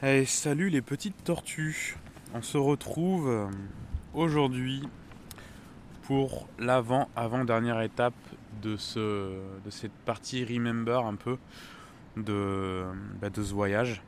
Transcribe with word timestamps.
Hey, 0.00 0.26
salut 0.26 0.68
les 0.68 0.80
petites 0.80 1.24
tortues. 1.24 1.96
On 2.32 2.40
se 2.40 2.56
retrouve 2.56 3.28
euh, 3.28 3.46
aujourd'hui 4.14 4.88
pour 6.02 6.46
l'avant 6.56 7.08
avant 7.16 7.44
dernière 7.44 7.80
étape 7.80 8.14
de 8.62 8.76
ce 8.76 9.00
de 9.64 9.70
cette 9.70 9.90
partie 10.06 10.44
remember 10.44 11.04
un 11.04 11.16
peu 11.16 11.36
de, 12.16 12.84
bah, 13.20 13.30
ce 13.34 13.52
voyage 13.52 14.00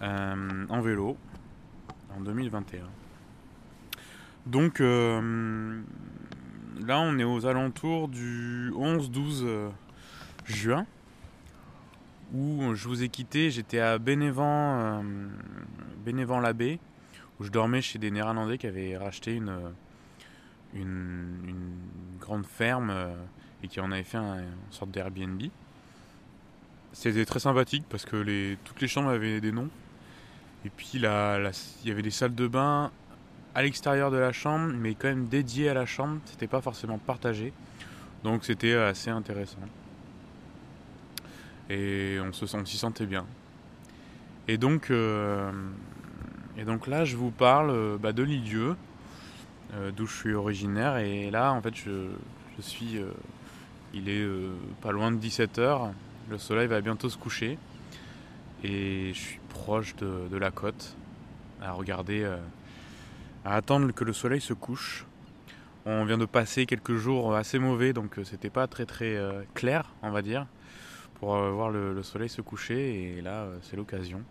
euh, 0.00 0.64
en 0.70 0.80
vélo 0.80 1.18
en 2.16 2.22
2021. 2.22 2.88
Donc 4.46 4.80
euh, 4.80 5.78
là 6.86 7.00
on 7.00 7.18
est 7.18 7.24
aux 7.24 7.44
alentours 7.44 8.08
du 8.08 8.72
11-12 8.74 9.72
juin 10.46 10.86
où 12.34 12.74
je 12.74 12.88
vous 12.88 13.02
ai 13.02 13.08
quitté, 13.08 13.50
j'étais 13.50 13.78
à 13.78 13.98
Bénévent, 13.98 14.80
euh, 14.80 15.02
Bénévent 16.04 16.40
l'Abbé, 16.40 16.78
où 17.38 17.44
je 17.44 17.50
dormais 17.50 17.82
chez 17.82 17.98
des 17.98 18.10
Néerlandais 18.10 18.58
qui 18.58 18.66
avaient 18.66 18.96
racheté 18.96 19.34
une, 19.34 19.72
une 20.74 21.78
grande 22.20 22.46
ferme 22.46 22.90
euh, 22.90 23.14
et 23.62 23.68
qui 23.68 23.80
en 23.80 23.92
avaient 23.92 24.02
fait 24.02 24.18
un, 24.18 24.38
une 24.38 24.72
sorte 24.72 24.90
d'Airbnb. 24.90 25.40
C'était 26.92 27.24
très 27.24 27.40
sympathique 27.40 27.84
parce 27.88 28.04
que 28.04 28.56
toutes 28.64 28.80
les 28.80 28.88
chambres 28.88 29.10
avaient 29.10 29.40
des 29.40 29.52
noms. 29.52 29.68
Et 30.64 30.70
puis 30.70 30.92
il 30.94 31.02
y 31.02 31.90
avait 31.90 32.02
des 32.02 32.10
salles 32.10 32.34
de 32.34 32.48
bain 32.48 32.90
à 33.54 33.62
l'extérieur 33.62 34.10
de 34.10 34.16
la 34.16 34.32
chambre, 34.32 34.72
mais 34.74 34.94
quand 34.94 35.08
même 35.08 35.28
dédiées 35.28 35.68
à 35.68 35.74
la 35.74 35.86
chambre. 35.86 36.20
C'était 36.24 36.46
pas 36.46 36.60
forcément 36.60 36.98
partagé. 36.98 37.52
Donc 38.24 38.44
c'était 38.44 38.74
assez 38.74 39.10
intéressant 39.10 39.58
et 41.70 42.18
on 42.22 42.32
se 42.32 42.46
s'y 42.46 42.78
sentait 42.78 43.06
bien. 43.06 43.26
Et 44.48 44.58
donc, 44.58 44.90
euh, 44.90 45.50
et 46.58 46.64
donc 46.64 46.86
là, 46.86 47.04
je 47.04 47.16
vous 47.16 47.30
parle 47.30 47.70
euh, 47.70 47.98
bah, 47.98 48.12
de 48.12 48.22
Lilieu, 48.22 48.76
euh, 49.74 49.90
d'où 49.94 50.06
je 50.06 50.14
suis 50.14 50.34
originaire. 50.34 50.96
Et 50.96 51.30
là, 51.30 51.52
en 51.52 51.60
fait, 51.60 51.74
je, 51.74 52.08
suis. 52.60 52.98
Euh, 52.98 53.10
il 53.92 54.08
est 54.08 54.26
pas 54.80 54.92
loin 54.92 55.12
de 55.12 55.18
17h. 55.18 55.90
Le 56.30 56.38
soleil 56.38 56.66
va 56.66 56.80
bientôt 56.80 57.08
se 57.08 57.16
coucher. 57.16 57.58
Et 58.64 59.12
je 59.14 59.18
suis 59.18 59.40
proche 59.50 59.94
de, 59.96 60.28
de 60.30 60.36
la 60.36 60.50
côte, 60.50 60.96
à 61.62 61.72
regarder, 61.72 62.24
à 63.44 63.54
attendre 63.54 63.92
que 63.92 64.04
le 64.04 64.12
soleil 64.12 64.40
se 64.40 64.52
couche. 64.52 65.06
On 65.84 66.04
vient 66.04 66.18
de 66.18 66.24
passer 66.24 66.66
quelques 66.66 66.96
jours 66.96 67.36
assez 67.36 67.58
mauvais, 67.58 67.92
donc 67.92 68.18
c'était 68.24 68.50
pas 68.50 68.66
très 68.66 68.86
très 68.86 69.16
clair, 69.54 69.92
on 70.02 70.10
va 70.10 70.20
dire 70.20 70.46
pour 71.18 71.34
euh, 71.34 71.50
voir 71.50 71.70
le, 71.70 71.94
le, 71.94 72.02
soleil 72.02 72.28
se 72.28 72.40
coucher 72.40 73.16
et 73.18 73.22
là 73.22 73.42
euh, 73.42 73.58
c'est 73.62 73.76
l'occasion. 73.76 74.22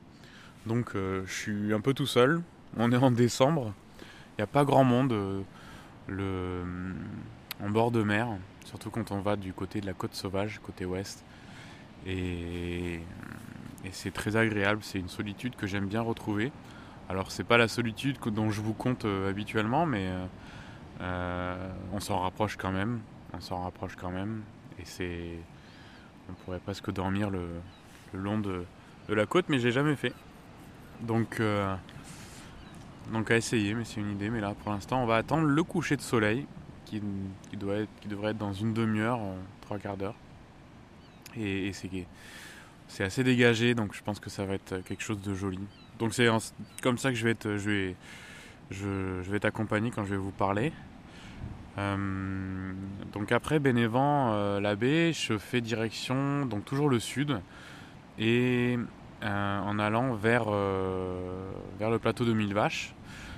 Donc 0.66 0.96
euh, 0.96 1.24
je 1.26 1.34
suis 1.34 1.74
un 1.74 1.82
peu 1.82 1.94
tout 1.94 2.08
seul, 2.08 2.42
on 2.78 2.92
est 2.92 2.98
en 2.98 3.12
décembre, 3.12 3.74
il 4.02 4.40
n'y 4.40 4.44
a 4.44 4.48
pas 4.48 4.66
grand 4.66 4.84
monde 4.84 5.16
le, 6.08 6.64
en 7.64 7.70
bord 7.70 7.92
de 7.92 8.04
mer, 8.04 8.28
surtout 8.66 8.90
quand 8.90 9.12
on 9.12 9.20
va 9.20 9.36
du 9.36 9.54
côté 9.54 9.82
de 9.82 9.86
la 9.86 9.94
côte 9.94 10.14
sauvage, 10.14 10.60
côté 10.64 10.86
ouest. 10.86 11.24
Et, 12.06 13.00
c'est 13.92 14.12
très 14.12 14.36
agréable, 14.36 14.80
c'est 14.82 14.98
une 14.98 15.10
solitude 15.10 15.56
que 15.56 15.68
j'aime 15.68 15.86
bien 15.86 16.02
retrouver. 16.02 16.52
Alors 17.08 17.30
c'est 17.30 17.44
pas 17.44 17.58
la 17.58 17.68
solitude 17.68 18.18
dont 18.26 18.50
je 18.50 18.60
vous 18.60 18.74
compte 18.74 19.06
habituellement, 19.06 19.86
mais 19.86 20.10
on 21.00 22.00
s'en 22.00 22.20
rapproche 22.20 22.58
quand 22.58 22.72
même, 22.72 23.02
on 23.32 23.40
s'en 23.40 23.62
rapproche 23.62 23.96
quand 23.96 24.10
même, 24.10 24.42
et 24.80 24.86
c'est 24.86 25.38
on 26.30 26.34
pourrait 26.34 26.60
presque 26.60 26.92
dormir 26.92 27.30
le, 27.30 27.48
long 28.14 28.40
de, 28.40 28.66
la 29.10 29.26
côte, 29.26 29.46
mais 29.50 29.60
j'ai 29.60 29.72
jamais 29.72 29.96
fait. 29.96 30.14
Donc, 31.02 31.40
euh, 31.40 31.76
donc 33.12 33.30
à 33.32 33.38
essayer, 33.38 33.74
mais 33.74 33.86
c'est 33.86 34.00
une 34.00 34.12
idée. 34.12 34.30
Mais 34.30 34.42
là, 34.42 34.54
pour 34.64 34.72
l'instant, 34.72 35.04
on 35.04 35.06
va 35.06 35.18
attendre 35.18 35.46
le 35.48 35.64
coucher 35.64 35.96
de 35.98 36.02
soleil, 36.02 36.46
qui, 36.86 37.02
doit 37.54 37.76
être, 37.76 37.90
qui 38.02 38.08
devrait 38.08 38.32
être 38.32 38.38
dans 38.38 38.54
une 38.54 38.74
demi-heure, 38.74 39.20
trois 39.62 39.78
quarts 39.78 39.98
d'heure. 39.98 40.16
Et, 41.38 41.72
c'est 42.88 43.04
assez 43.04 43.24
dégagé, 43.24 43.74
donc 43.74 43.94
je 43.94 44.02
pense 44.02 44.20
que 44.20 44.30
ça 44.30 44.46
va 44.46 44.54
être 44.54 44.78
quelque 44.80 45.04
chose 45.04 45.22
de 45.22 45.34
joli. 45.34 45.60
Donc 46.00 46.14
c'est 46.14 46.30
comme 46.82 46.98
ça 46.98 47.10
que 47.10 47.16
je 47.16 47.26
vais 47.28 47.96
je 48.72 49.32
vais 49.32 49.40
t'accompagner 49.40 49.92
quand 49.92 50.06
je 50.06 50.12
vais 50.12 50.18
vous 50.18 50.32
parler. 50.32 50.72
Euh, 51.78 52.74
donc 53.14 53.32
après 53.32 53.60
Bénévent 53.60 54.34
euh, 54.34 54.60
l'abbé, 54.60 55.14
je 55.14 55.38
fais 55.38 55.62
direction 55.62 56.46
donc 56.46 56.66
toujours 56.66 56.90
le 56.90 57.00
sud 57.00 57.40
et 58.20 58.78
euh, 59.24 59.60
en 59.60 59.80
allant 59.80 60.14
vers 60.14 60.46
euh, 60.50 61.52
vers 61.80 61.90
le 61.90 62.00
plateau 62.00 62.26
de 62.26 62.34
Mille 62.34 62.54
Vaches. 62.54 62.94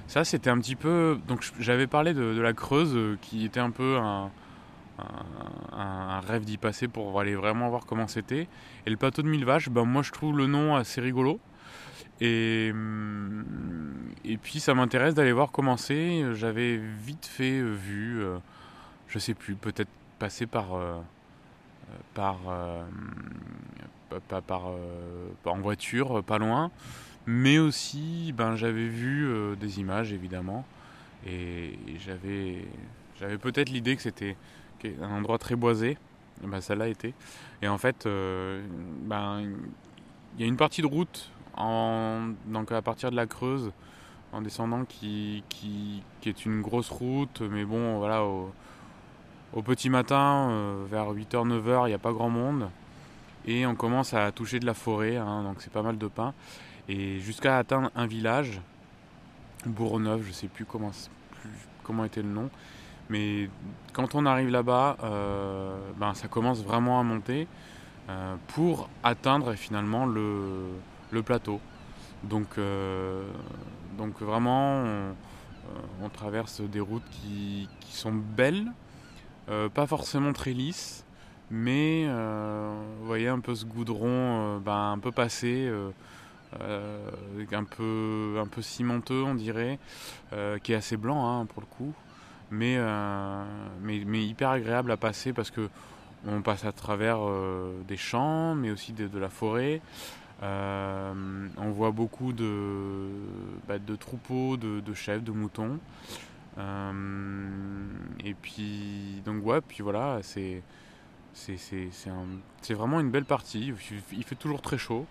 Ça 0.07 0.23
c'était 0.23 0.49
un 0.49 0.59
petit 0.59 0.75
peu 0.75 1.19
donc 1.27 1.47
j'avais 1.59 1.87
parlé 1.87 2.13
de, 2.13 2.39
la 2.39 2.53
Creuse 2.53 3.17
qui 3.21 3.45
était 3.45 3.59
un 3.59 3.71
peu 3.71 3.97
un 3.97 4.31
rêve 6.27 6.43
d'y 6.43 6.57
passer 6.57 6.87
pour 6.87 7.19
aller 7.19 7.35
vraiment 7.35 7.69
voir 7.69 7.85
comment 7.85 8.07
c'était. 8.07 8.47
Et 8.85 8.89
le 8.89 8.97
plateau 8.97 9.21
de 9.21 9.27
Mille 9.27 9.45
Vaches, 9.45 9.69
ben 9.69 9.83
moi 9.83 10.01
je 10.01 10.11
trouve 10.11 10.37
le 10.37 10.47
nom 10.47 10.75
assez 10.75 11.01
rigolo. 11.01 11.39
Et, 12.19 12.73
et 14.25 14.38
puis 14.38 14.59
ça 14.59 14.73
m'intéresse 14.73 15.13
d'aller 15.13 15.31
voir 15.31 15.51
comment 15.51 15.78
c'est. 15.78 16.33
J'avais 16.33 16.78
vite 16.78 17.25
fait 17.25 17.61
vu, 17.61 18.22
euh, 18.22 18.38
je 19.07 19.19
sais 19.19 19.33
plus, 19.33 19.55
peut-être 19.55 19.89
passer 20.19 20.47
par, 20.47 20.73
euh, 20.73 21.00
par, 22.13 22.38
euh, 22.50 22.83
par, 24.47 24.63
en 25.45 25.59
voiture, 25.59 26.23
pas 26.23 26.39
loin. 26.39 26.72
Mais 27.28 27.59
aussi, 27.59 28.34
ben, 28.35 28.55
j'avais 28.55 28.88
vu 28.88 29.29
des 29.57 29.79
images 29.79 30.13
évidemment. 30.13 30.66
Et 31.25 31.78
j'avais, 31.99 32.66
j'avais 33.19 33.38
peut-être 33.38 33.69
l'idée 33.69 33.95
que 33.95 34.01
c'était 34.01 34.35
un 35.01 35.11
endroit 35.11 35.38
très 35.38 35.55
boisé. 35.55 35.97
Ben, 36.41 36.61
ça 36.61 36.73
l'a 36.75 36.88
été. 36.88 37.13
Et 37.61 37.67
en 37.67 37.78
fait, 37.78 38.05
ben, 38.05 39.51
il 40.35 40.41
y 40.41 40.44
a 40.44 40.47
une 40.47 40.57
partie 40.57 40.81
de 40.81 40.88
route 40.88 41.31
donc 41.57 42.72
à 42.72 42.81
partir 42.81 43.12
de 43.12 43.16
la 43.16 43.25
Creuse, 43.25 43.72
en 44.34 44.41
descendant, 44.41 44.85
qui, 44.85 45.44
qui, 45.50 46.03
qui 46.22 46.29
est 46.29 46.45
une 46.45 46.62
grosse 46.62 46.90
route, 46.90 47.41
mais 47.41 47.66
bon, 47.66 47.97
voilà, 47.97 48.23
au, 48.23 48.51
petit 49.63 49.90
matin, 49.90 50.50
euh, 50.50 50.85
vers 50.90 51.12
8h, 51.12 51.47
9h, 51.47 51.85
il 51.85 51.88
n'y 51.88 51.94
a 51.94 52.00
pas 52.00 52.12
grand 52.12 52.29
monde. 52.29 52.69
Et 53.46 53.66
on 53.66 53.75
commence 53.75 54.13
à 54.13 54.31
toucher 54.31 54.59
de 54.59 54.66
la 54.66 54.73
forêt, 54.73 55.16
hein, 55.16 55.44
donc 55.44 55.62
c'est 55.62 55.72
pas 55.72 55.81
mal 55.81 55.97
de 55.97 56.07
pins. 56.07 56.34
Et 56.90 57.19
jusqu'à 57.19 57.57
atteindre 57.57 57.91
un 57.96 58.06
village, 58.06 58.62
Bourneuf, 59.66 60.22
je 60.25 60.31
sais 60.31 60.47
plus 60.47 60.66
comment, 60.66 60.91
comment 61.84 62.06
était 62.06 62.22
le 62.22 62.29
nom. 62.29 62.50
Mais 63.09 63.50
quand 63.94 64.16
on 64.16 64.25
arrive 64.25 64.50
là-bas, 64.50 64.97
euh, 65.03 65.78
ben, 65.97 66.13
ça 66.13 66.28
commence 66.28 66.63
vraiment 66.63 67.00
à 67.00 67.03
monter 67.03 67.47
euh, 68.09 68.35
pour 68.47 68.90
atteindre 69.03 69.53
finalement 69.53 70.06
le, 70.06 70.67
le 71.12 71.23
plateau. 71.23 71.59
Donc, 72.23 72.57
euh, 72.57 73.29
donc 73.97 74.22
vraiment, 74.22 74.84
on, 74.84 75.16
on, 76.03 76.09
traverse 76.09 76.62
des 76.62 76.79
routes 76.79 77.07
qui, 77.12 77.69
qui 77.79 77.95
sont 77.95 78.13
belles, 78.13 78.72
euh, 79.50 79.69
pas 79.69 79.88
forcément 79.88 80.34
très 80.34 80.51
lisses, 80.51 81.06
mais 81.50 82.06
euh, 82.07 82.75
vous 83.00 83.07
voyez 83.07 83.28
un 83.28 83.40
peu 83.40 83.56
ce 83.56 83.66
goudron 83.66 84.07
euh, 84.07 84.59
ben, 84.59 84.91
un 84.91 85.00
peu 85.00 85.12
passé, 85.12 85.67
euh, 85.67 85.91
euh, 86.62 87.09
un, 87.51 87.63
peu, 87.63 88.38
un 88.41 88.47
peu 88.47 88.62
cimenteux 88.62 89.23
on 89.23 89.35
dirait, 89.35 89.79
qui 90.63 90.73
est 90.73 90.75
assez 90.75 90.97
blanc 90.97 91.25
hein, 91.25 91.46
pour 91.46 91.62
le 91.62 91.67
coup, 91.67 91.94
mais, 92.51 92.78
mais, 93.81 94.03
mais 94.06 94.25
hyper 94.25 94.50
agréable 94.50 94.91
à 94.91 94.97
passer 94.97 95.34
parce 95.34 95.51
que 95.51 95.69
on 96.25 96.41
passe 96.41 96.66
à 96.66 96.72
travers 96.72 97.19
des 97.88 97.96
champs, 97.96 98.56
mais 98.56 98.72
aussi 98.72 98.91
de 98.91 99.19
la 99.19 99.29
forêt. 99.29 99.81
Euh, 100.43 101.47
on 101.57 101.72
voit 101.72 101.91
beaucoup 101.91 102.31
de, 102.34 103.09
bah, 103.67 103.75
troupeaux, 103.99 104.57
de, 104.57 104.93
chèvres, 104.93 105.23
de 105.23 105.31
moutons. 105.31 105.79
Euh, 106.57 106.91
et 108.23 108.34
puis, 108.34 109.22
donc 109.25 109.45
ouais, 109.45 109.61
puis 109.61 109.84
voilà, 109.84 110.19
c'est 110.23 110.61
vraiment 112.69 112.99
une 112.99 113.11
belle 113.11 113.25
partie. 113.25 113.73
Il 114.11 114.23
fait 114.23 114.35
toujours 114.35 114.61
très 114.61 114.78
chaud. 114.78 115.05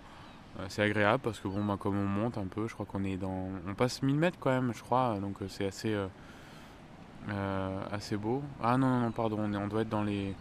Euh, 0.59 0.67
c'est 0.69 0.83
agréable 0.83 1.23
parce 1.23 1.39
que 1.41 1.49
bon, 1.49 1.65
bah, 1.65 1.77
comme 1.79 1.99
on 1.99 2.07
monte 2.07 2.39
un 2.39 2.47
peu, 2.47 2.67
je 2.67 2.75
crois 2.75 2.87
qu'on 2.87 3.05
est 3.05 3.17
dans, 3.17 3.51
on 3.69 3.75
passe 3.75 4.03
1000 4.03 4.17
mètres 4.17 4.39
quand 4.41 4.51
même, 4.51 4.73
je 4.75 4.83
crois. 4.83 5.19
Donc 5.21 5.39
c'est 5.49 5.67
assez 5.67 5.97
beau. 8.17 8.43
Ah 8.63 8.79
non 8.79 8.89
non 8.89 9.01
non, 9.01 9.13
pardon, 9.13 9.39
on 9.55 9.67
doit 9.69 9.83
être 9.83 9.89
dans 9.89 10.05
les 10.05 10.35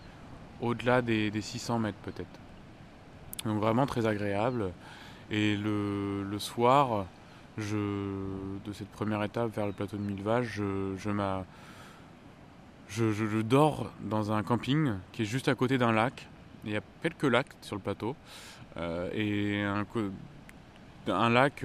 au-delà 0.62 1.02
des, 1.02 1.32
des 1.32 1.42
600 1.42 1.80
mètres 1.80 1.98
peut-être. 2.04 2.40
Donc 3.46 3.60
vraiment 3.60 3.86
très 3.86 4.06
agréable. 4.06 4.72
Et 5.32 5.56
le, 5.56 6.38
soir, 6.40 7.06
de 7.58 8.74
cette 8.74 8.90
première 8.90 9.24
étape 9.24 9.56
vers 9.56 9.66
le 9.66 9.72
plateau 9.72 9.98
de 9.98 10.02
Millevaches, 10.02 10.54
je, 10.56 10.96
je, 12.90 13.42
dors 13.42 13.92
dans 14.02 14.32
un 14.32 14.44
camping 14.44 14.94
qui 15.12 15.24
est 15.24 15.26
juste 15.26 15.48
à 15.48 15.56
côté 15.56 15.78
d'un 15.78 15.92
lac. 15.92 16.28
Il 16.64 16.72
y 16.72 16.78
a 16.78 16.82
quelques 17.02 17.24
lacs 17.24 17.56
sur 17.62 17.76
le 17.76 17.82
plateau. 17.82 18.16
Euh, 18.78 19.10
et 19.14 19.64
un, 19.64 21.30
lac 21.30 21.64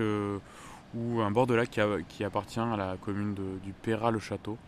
ou 0.94 1.20
un 1.20 1.30
bord 1.30 1.46
de 1.46 1.54
lac 1.54 1.70
qui, 2.08 2.24
appartient 2.24 2.60
à 2.60 2.76
la 2.76 2.96
commune 3.00 3.34
du 3.34 3.72
Perra-le-Château. 3.72 4.58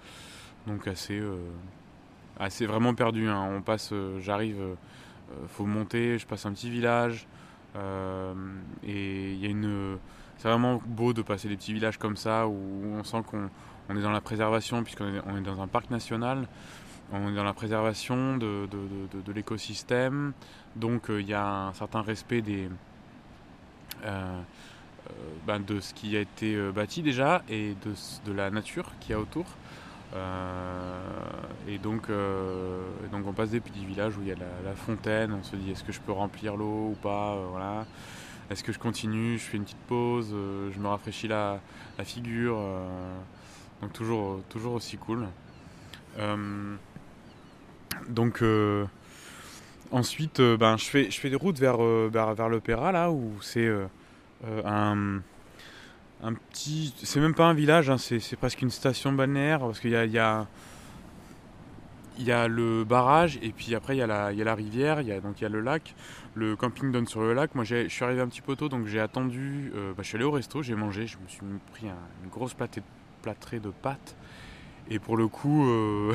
Donc 0.67 0.87
assez, 0.87 1.23
assez 2.39 2.67
vraiment 2.67 2.95
perdu. 2.95 3.29
Hein. 3.29 3.49
On 3.57 3.63
passe, 3.63 3.93
j'arrive, 4.21 4.77
faut 5.49 5.67
monter, 5.67 6.19
je 6.19 6.27
passe 6.27 6.47
un 6.47 6.53
petit 6.53 6.71
village. 6.71 7.27
et 7.77 9.33
il 9.33 9.39
y 9.39 9.47
a 9.47 9.49
une 9.49 9.99
c'est 10.43 10.49
vraiment 10.49 10.83
beau 10.85 11.13
de 11.13 11.23
passer 11.23 11.49
des 11.49 11.57
petits 11.57 11.73
villages 11.73 11.99
comme 11.99 12.17
ça 12.17 12.49
où 12.49 12.83
on 12.99 13.05
sent 13.05 13.23
qu'on 13.29 13.97
est 13.97 14.03
dans 14.03 14.11
la 14.11 14.21
préservation 14.21 14.83
puisqu'on 14.83 15.37
est, 15.37 15.41
dans 15.41 15.63
un 15.63 15.69
parc 15.69 15.89
national. 15.89 16.49
On 17.13 17.31
est 17.31 17.37
dans 17.37 17.45
la 17.45 17.53
préservation 17.53 18.39
de, 18.39 18.69
l'écosystème. 19.33 20.33
Donc 20.75 21.11
euh, 21.11 21.21
il 21.21 21.29
y 21.29 21.35
a 21.35 21.47
un 21.47 21.73
certain 21.75 22.03
respect 22.03 22.43
des, 22.43 22.69
euh, 24.05 24.07
euh, 24.07 25.13
ben, 25.47 25.61
de 25.61 25.79
ce 25.79 25.95
qui 25.95 26.17
a 26.17 26.21
été 26.21 26.57
bâti 26.73 27.03
déjà 27.03 27.45
et 27.49 27.77
de, 28.27 28.33
la 28.33 28.51
nature 28.51 28.91
qu'il 28.99 29.13
y 29.13 29.15
a 29.15 29.21
autour. 29.21 29.47
Et 30.15 31.79
donc, 31.79 32.09
donc 33.11 33.27
on 33.27 33.33
passe 33.33 33.51
des 33.51 33.61
petits 33.61 33.85
villages 33.85 34.17
où 34.17 34.23
il 34.23 34.29
y 34.29 34.33
a 34.33 34.37
la, 34.37 34.71
la 34.71 34.75
fontaine, 34.75 35.33
on 35.33 35.43
se 35.43 35.57
dit 35.57 35.71
est-ce 35.71 35.85
que 35.85 35.93
je 35.93 36.01
peux 36.01 36.13
remplir 36.13 36.57
l'eau 36.57 36.91
ou 36.91 36.97
pas, 37.01 37.37
voilà. 37.51 37.87
Est-ce 38.53 38.63
que 38.65 38.73
je 38.73 38.79
continue 38.79 39.39
Je 39.39 39.45
fais 39.45 39.57
une 39.57 39.65
petite 39.65 39.87
pause, 39.87 40.31
euh, 40.35 40.71
je 40.73 40.79
me 40.79 40.87
rafraîchis 40.87 41.27
la, 41.27 41.61
figure. 42.05 42.57
Euh, 42.59 43.19
donc 43.81 43.95
toujours, 43.95 44.43
toujours 44.51 44.75
aussi 44.75 44.99
cool. 44.99 45.27
Euh, 46.19 46.77
donc 48.11 48.45
ensuite, 49.91 50.43
ben, 50.43 50.77
je, 50.77 50.85
fais, 50.85 51.11
je 51.11 51.19
fais 51.19 51.31
des 51.31 51.37
routes 51.37 51.59
vers, 51.59 51.79
vers, 51.79 52.49
l'opéra 52.51 52.93
là 52.93 53.11
où 53.11 53.33
c'est 53.41 53.71
un, 54.67 55.23
un 56.23 56.35
petit. 56.35 56.95
C'est 57.03 57.21
même 57.21 57.35
pas 57.35 57.47
un 57.47 57.55
village, 57.55 57.91
hein, 57.91 57.99
c'est 57.99 58.37
presque 58.37 58.63
une 58.63 58.71
station 58.71 59.13
balnéaire 59.13 59.61
parce 59.61 59.81
qu'il 59.81 59.91
y 59.91 59.97
a, 59.97 60.05
y 60.07 60.19
a 60.19 60.47
y 62.19 62.31
a 62.31 62.49
le 62.49 62.85
barrage 62.85 63.39
et 63.43 63.51
puis 63.51 63.75
après 63.75 63.97
il 63.97 63.99
y 63.99 64.03
a 64.03 64.07
la, 64.07 64.33
y 64.33 64.43
a 64.43 64.45
la 64.45 64.55
rivière, 64.55 65.01
il 65.01 65.09
y 65.09 65.13
a, 65.13 65.21
donc 65.21 65.41
il 65.41 65.45
y 65.45 65.47
a 65.47 65.51
le 65.51 65.61
lac. 65.61 65.95
Le 66.35 66.57
camping 66.57 66.93
donne 66.93 67.07
sur 67.07 67.21
le 67.21 67.35
lac. 67.35 67.55
Moi 67.55 67.65
je 67.65 67.89
suis 67.89 68.05
arrivé 68.05 68.21
un 68.21 68.29
petit 68.29 68.43
peu 68.43 68.57
tôt 68.57 68.69
donc 68.69 68.87
j'ai 68.87 69.01
attendu. 69.01 69.73
Euh, 69.75 69.93
bah, 69.93 70.03
je 70.03 70.09
suis 70.09 70.17
allé 70.17 70.25
au 70.25 70.31
resto, 70.31 70.63
j'ai 70.63 70.75
mangé, 70.75 71.07
je 71.07 71.19
me 71.19 71.29
suis 71.29 71.41
pris 71.73 71.87
une 71.87 72.31
grosse 72.31 72.55
plâtrée 73.23 73.61
de 73.61 73.71
pâtes. 73.71 74.17
Et 74.91 74.99
pour 74.99 75.17
le 75.17 75.29
coup, 75.29 75.67
euh, 75.67 76.15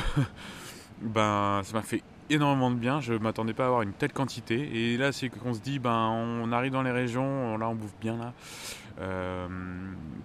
ben, 1.01 1.61
ça 1.63 1.73
m'a 1.73 1.81
fait 1.81 2.03
énormément 2.29 2.71
de 2.71 2.75
bien. 2.75 3.01
Je 3.01 3.13
m'attendais 3.13 3.53
pas 3.53 3.63
à 3.63 3.67
avoir 3.67 3.81
une 3.81 3.93
telle 3.93 4.13
quantité. 4.13 4.93
Et 4.93 4.97
là 4.97 5.11
c'est 5.11 5.29
qu'on 5.29 5.53
se 5.53 5.59
dit 5.59 5.79
ben 5.79 6.09
on 6.09 6.51
arrive 6.51 6.71
dans 6.71 6.83
les 6.83 6.91
régions, 6.91 7.57
là 7.57 7.69
on 7.69 7.75
bouffe 7.75 7.95
bien 7.99 8.17
là. 8.17 8.33
Euh, 8.99 9.47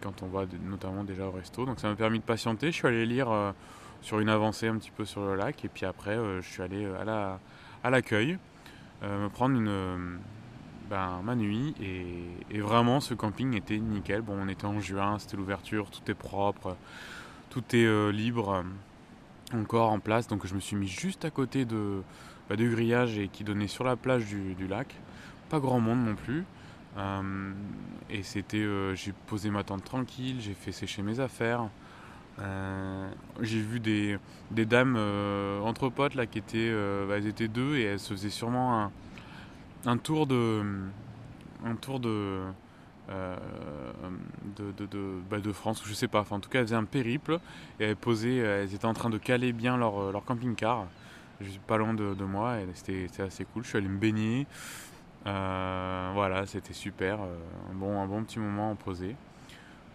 quand 0.00 0.22
on 0.22 0.26
va 0.28 0.44
notamment 0.64 1.04
déjà 1.04 1.26
au 1.26 1.30
resto. 1.30 1.66
Donc 1.66 1.80
ça 1.80 1.88
m'a 1.88 1.94
permis 1.94 2.18
de 2.18 2.24
patienter. 2.24 2.68
Je 2.68 2.76
suis 2.76 2.88
allé 2.88 3.04
lire 3.04 3.54
sur 4.02 4.18
une 4.18 4.28
avancée 4.28 4.68
un 4.68 4.76
petit 4.76 4.90
peu 4.90 5.04
sur 5.04 5.24
le 5.24 5.36
lac. 5.36 5.64
Et 5.64 5.68
puis 5.68 5.86
après, 5.86 6.16
euh, 6.16 6.42
je 6.42 6.48
suis 6.48 6.62
allé 6.62 6.84
euh, 6.84 7.00
à, 7.00 7.04
la, 7.04 7.40
à 7.82 7.90
l'accueil 7.90 8.36
euh, 9.02 9.24
me 9.24 9.28
prendre 9.28 9.56
une, 9.56 10.18
ben, 10.90 11.20
ma 11.24 11.34
nuit. 11.34 11.74
Et, 11.80 12.60
vraiment, 12.60 13.00
ce 13.00 13.14
camping 13.14 13.54
était 13.54 13.78
nickel. 13.78 14.22
Bon, 14.22 14.36
on 14.38 14.48
était 14.48 14.66
en 14.66 14.80
juin, 14.80 15.18
c'était 15.18 15.36
l'ouverture, 15.36 15.88
tout 15.90 16.10
est 16.10 16.14
propre, 16.14 16.76
tout 17.50 17.64
est 17.74 18.12
libre, 18.12 18.64
encore 19.54 19.90
en 19.90 20.00
place. 20.00 20.26
Donc 20.28 20.46
je 20.46 20.54
me 20.54 20.60
suis 20.60 20.76
mis 20.76 20.88
juste 20.88 21.24
à 21.24 21.30
côté 21.30 21.64
de, 21.64 22.02
bah, 22.48 22.56
de 22.56 22.68
grillage 22.68 23.18
et 23.18 23.28
qui 23.28 23.44
donnait 23.44 23.68
sur 23.68 23.84
la 23.84 23.96
plage 23.96 24.26
du, 24.26 24.54
du 24.54 24.66
lac. 24.66 24.94
Pas 25.50 25.60
grand 25.60 25.80
monde 25.80 26.04
non 26.04 26.14
plus. 26.14 26.44
et 28.10 28.22
c'était, 28.22 28.66
j'ai 28.94 29.12
posé 29.26 29.50
ma 29.50 29.64
tente 29.64 29.84
tranquille, 29.84 30.36
j'ai 30.40 30.54
fait 30.54 30.72
sécher 30.72 31.02
mes 31.02 31.20
affaires. 31.20 31.68
Euh, 32.38 33.10
j'ai 33.40 33.60
vu 33.60 33.78
des, 33.78 34.18
des 34.50 34.64
dames 34.64 34.94
euh, 34.96 35.60
entre 35.60 35.90
potes 35.90 36.14
là 36.14 36.26
qui 36.26 36.38
étaient, 36.38 36.70
euh, 36.70 37.06
bah, 37.06 37.18
elles 37.18 37.26
étaient 37.26 37.48
deux 37.48 37.76
et 37.76 37.82
elles 37.82 38.00
se 38.00 38.14
faisaient 38.14 38.30
sûrement 38.30 38.84
un, 38.84 38.92
un 39.84 39.98
tour 39.98 40.26
de, 40.26 40.62
un 41.64 41.76
tour 41.76 42.00
de, 42.00 42.40
de, 43.08 44.72
de, 44.86 45.20
bah, 45.28 45.38
de, 45.40 45.52
France 45.52 45.82
je 45.84 45.92
sais 45.94 46.08
pas. 46.08 46.20
Enfin, 46.20 46.36
en 46.36 46.40
tout 46.40 46.48
cas, 46.48 46.60
elles 46.60 46.66
faisaient 46.66 46.76
un 46.76 46.84
périple 46.84 47.38
et 47.80 47.84
elles 47.84 47.96
posaient, 47.96 48.36
elles 48.36 48.74
étaient 48.74 48.86
en 48.86 48.94
train 48.94 49.10
de 49.10 49.18
caler 49.18 49.52
bien 49.52 49.76
leur, 49.76 50.12
leur 50.12 50.24
camping-car. 50.24 50.86
Pas 51.66 51.76
loin 51.76 51.92
de, 51.92 52.24
moi 52.24 52.60
et 52.60 52.66
c'était 52.74 53.22
assez 53.22 53.44
cool. 53.46 53.64
Je 53.64 53.70
suis 53.70 53.78
allé 53.78 53.88
me 53.88 53.98
baigner. 53.98 54.46
voilà, 55.24 56.44
c'était 56.46 56.74
super. 56.74 57.20
un, 57.20 57.74
bon, 57.74 58.00
un 58.00 58.06
bon 58.06 58.22
petit 58.22 58.38
moment 58.38 58.70
en 58.70 58.76
posé 58.76 59.16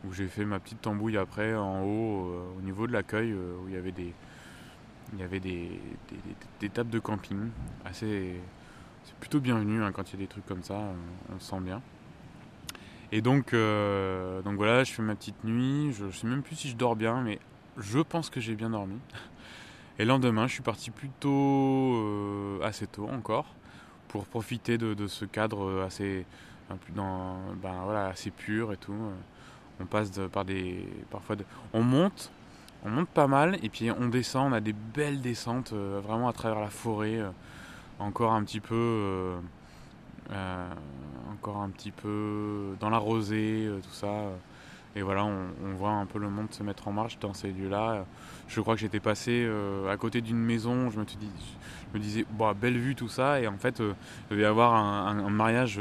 où 0.06 0.14
j'ai 0.14 0.28
fait 0.28 0.46
ma 0.46 0.60
petite 0.60 0.82
tambouille 0.82 1.18
après 1.18 1.56
en 1.56 1.84
haut 1.84 2.30
euh, 2.30 2.58
au 2.58 2.62
niveau 2.62 2.88
de 2.88 2.94
l'accueil 2.94 3.32
euh, 3.32 3.56
où 3.64 3.68
il 3.68 3.74
y 3.74 3.78
avait 3.78 3.92
des 3.92 4.14
il 5.14 5.20
y 5.20 5.24
avait 5.24 5.40
des, 5.40 5.80
des, 6.60 6.70
tables 6.70 6.90
de 6.90 7.00
camping 7.00 7.50
assez 7.86 8.42
c'est 9.06 9.16
plutôt 9.16 9.40
bienvenu 9.40 9.82
hein, 9.82 9.94
quand 9.94 10.12
il 10.12 10.16
y 10.16 10.16
a 10.18 10.26
des 10.26 10.28
trucs 10.28 10.46
comme 10.46 10.64
ça 10.64 10.76
on, 11.34 11.40
se 11.40 11.46
sent 11.46 11.62
bien 11.62 11.82
et 13.12 13.22
donc 13.22 13.54
euh, 13.54 14.42
donc 14.42 14.56
voilà 14.56 14.84
je 14.84 14.92
fais 14.92 15.02
ma 15.02 15.16
petite 15.16 15.44
nuit 15.44 15.94
je, 15.94 16.10
sais 16.12 16.28
même 16.28 16.42
plus 16.42 16.56
si 16.56 16.70
je 16.70 16.76
dors 16.76 16.96
bien 16.96 17.22
mais 17.22 17.40
je 17.78 18.00
pense 18.00 18.30
que 18.30 18.40
j'ai 18.40 18.56
bien 18.56 18.70
dormi 18.70 19.00
et 20.00 20.04
le 20.04 20.10
lendemain 20.10 20.48
je 20.48 20.54
suis 20.54 20.64
parti 20.64 20.92
plutôt 20.92 22.60
assez 22.64 22.88
tôt 22.88 23.08
encore 23.08 23.46
pour 24.08 24.26
profiter 24.26 24.78
de, 24.78 25.08
ce 25.08 25.26
cadre 25.26 25.84
assez 25.84 26.26
dans, 26.96 27.38
ben, 27.62 27.84
voilà, 27.86 28.08
assez 28.08 28.30
pur 28.32 28.74
et 28.74 28.78
tout 28.78 28.94
on 29.80 29.86
passe 29.86 30.12
par 30.32 30.46
des. 30.46 30.88
Parfois, 31.10 31.36
on 31.74 31.84
monte, 31.84 32.32
on 32.84 32.90
monte 32.90 33.10
pas 33.10 33.28
mal, 33.28 33.58
et 33.64 33.70
puis 33.70 33.92
on 33.92 34.08
descend, 34.08 34.52
on 34.52 34.56
a 34.56 34.60
des 34.60 34.74
belles 34.74 35.22
descentes, 35.22 35.74
euh, 35.74 36.02
vraiment 36.04 36.28
à 36.28 36.34
travers 36.34 36.60
la 36.60 36.70
forêt, 36.70 37.18
euh, 37.18 37.30
encore 38.00 38.34
un 38.34 38.44
petit 38.44 38.60
peu. 38.60 38.76
Euh, 40.32 40.70
encore 41.40 41.58
un 41.58 41.70
petit 41.70 41.92
peu 41.92 42.76
dans 42.80 42.90
la 42.90 42.98
rosée, 42.98 43.70
tout 43.84 43.94
ça. 43.94 44.08
Et 44.96 45.02
voilà, 45.02 45.26
on, 45.26 45.74
voit 45.76 45.92
un 45.92 46.06
peu 46.08 46.18
le 46.18 46.30
monde 46.30 46.52
se 46.52 46.64
mettre 46.64 46.88
en 46.88 46.92
marche 46.92 47.20
dans 47.20 47.34
ces 47.34 47.52
lieux-là. 47.52 48.06
Je 48.48 48.62
crois 48.62 48.74
que 48.74 48.82
j'étais 48.82 49.00
passé 49.00 49.48
à 49.90 49.96
côté 49.98 50.22
d'une 50.22 50.40
maison, 50.40 50.90
je 50.90 51.00
me, 51.00 52.00
disais, 52.00 52.26
bon, 52.32 52.52
belle 52.54 52.78
vue, 52.78 52.96
tout 52.96 53.10
ça. 53.10 53.40
Et 53.40 53.48
en 53.48 53.58
fait, 53.58 53.80
il 53.80 53.96
devait 54.32 54.42
y 54.42 54.46
avoir 54.46 54.74
un, 54.74 55.30
mariage 55.30 55.80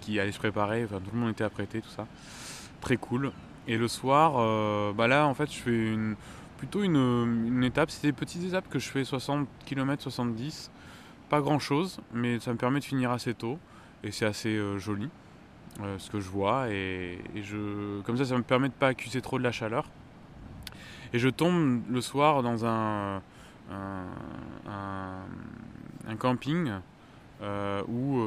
qui 0.00 0.20
allait 0.20 0.30
se 0.30 0.38
préparer, 0.38 0.86
tout 0.86 1.10
le 1.12 1.18
monde 1.18 1.30
était 1.30 1.44
apprêté, 1.44 1.80
tout 1.80 1.90
ça 1.90 2.06
très 2.80 2.96
cool. 2.96 3.32
Et 3.66 3.76
le 3.76 3.88
soir, 3.88 4.34
euh, 4.38 4.92
bah 4.92 5.08
là 5.08 5.26
en 5.26 5.34
fait 5.34 5.50
je 5.52 5.58
fais 5.58 5.96
plutôt 6.56 6.82
une, 6.82 7.62
étape, 7.62 7.90
c'est 7.90 8.06
des 8.06 8.12
petites 8.12 8.44
étapes 8.44 8.68
que 8.68 8.78
je 8.78 8.88
fais 8.88 9.04
60 9.04 9.46
km, 9.66 10.02
70, 10.02 10.70
pas 11.28 11.40
grand 11.40 11.58
chose, 11.58 12.00
mais 12.12 12.40
ça 12.40 12.52
me 12.52 12.56
permet 12.56 12.80
de 12.80 12.84
finir 12.84 13.10
assez 13.10 13.34
tôt 13.34 13.58
et 14.04 14.10
c'est 14.10 14.26
assez 14.26 14.56
euh, 14.56 14.78
joli 14.78 15.08
euh, 15.80 15.98
ce 15.98 16.10
que 16.10 16.20
je 16.20 16.28
vois 16.28 16.68
et, 16.70 17.18
je, 17.36 18.00
comme 18.02 18.16
ça 18.16 18.24
ça 18.24 18.36
me 18.36 18.42
permet 18.42 18.68
de 18.68 18.74
pas 18.74 18.88
accuser 18.88 19.20
trop 19.20 19.38
de 19.38 19.44
la 19.44 19.52
chaleur. 19.52 19.88
Et 21.12 21.18
je 21.18 21.28
tombe 21.28 21.82
le 21.88 22.00
soir 22.00 22.42
dans 22.42 22.66
un, 22.66 23.22
un, 23.70 25.22
camping 26.18 26.70
euh, 27.40 27.82
où, 27.88 28.18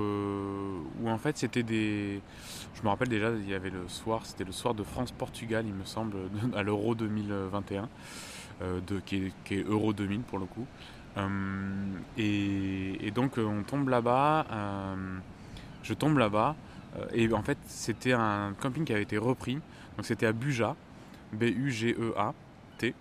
où, 1.04 1.10
en 1.10 1.18
fait 1.18 1.38
c'était 1.38 1.62
des. 1.62 2.22
Je 2.74 2.82
me 2.82 2.88
rappelle 2.88 3.10
déjà, 3.10 3.30
il 3.32 3.48
y 3.48 3.54
avait 3.54 3.70
le 3.70 3.88
soir, 3.88 4.25
c'était 4.25 4.46
le 4.46 4.51
soir 4.51 4.74
de 4.74 4.84
France-Portugal, 4.84 5.66
il 5.68 5.74
me 5.74 5.86
semble, 5.86 6.18
à 6.56 6.63
l'Euro 6.63 6.96
2021, 6.96 7.88
euh, 8.62 8.80
de, 8.88 9.00
qui, 9.00 9.32
est, 9.51 9.63
Euro 9.68 9.94
2000 9.94 10.22
pour 10.22 10.40
le 10.40 10.46
coup. 10.46 10.66
Et, 12.18 13.12
donc 13.13 13.38
on 13.38 13.63
tombe 13.63 13.90
là-bas, 13.90 14.46
je 15.84 15.94
tombe 15.94 16.18
là-bas, 16.18 16.56
et 17.14 17.32
en 17.34 17.42
fait 17.42 17.58
c'était 17.68 18.14
un 18.14 18.54
camping 18.60 18.84
qui 18.84 18.94
avait 18.94 19.04
été 19.04 19.18
repris, 19.18 19.60
donc 19.98 20.06
c'était 20.06 20.26
à 20.26 20.34
Buja, 20.34 20.76
B-U-G-E-A-T. 21.34 22.94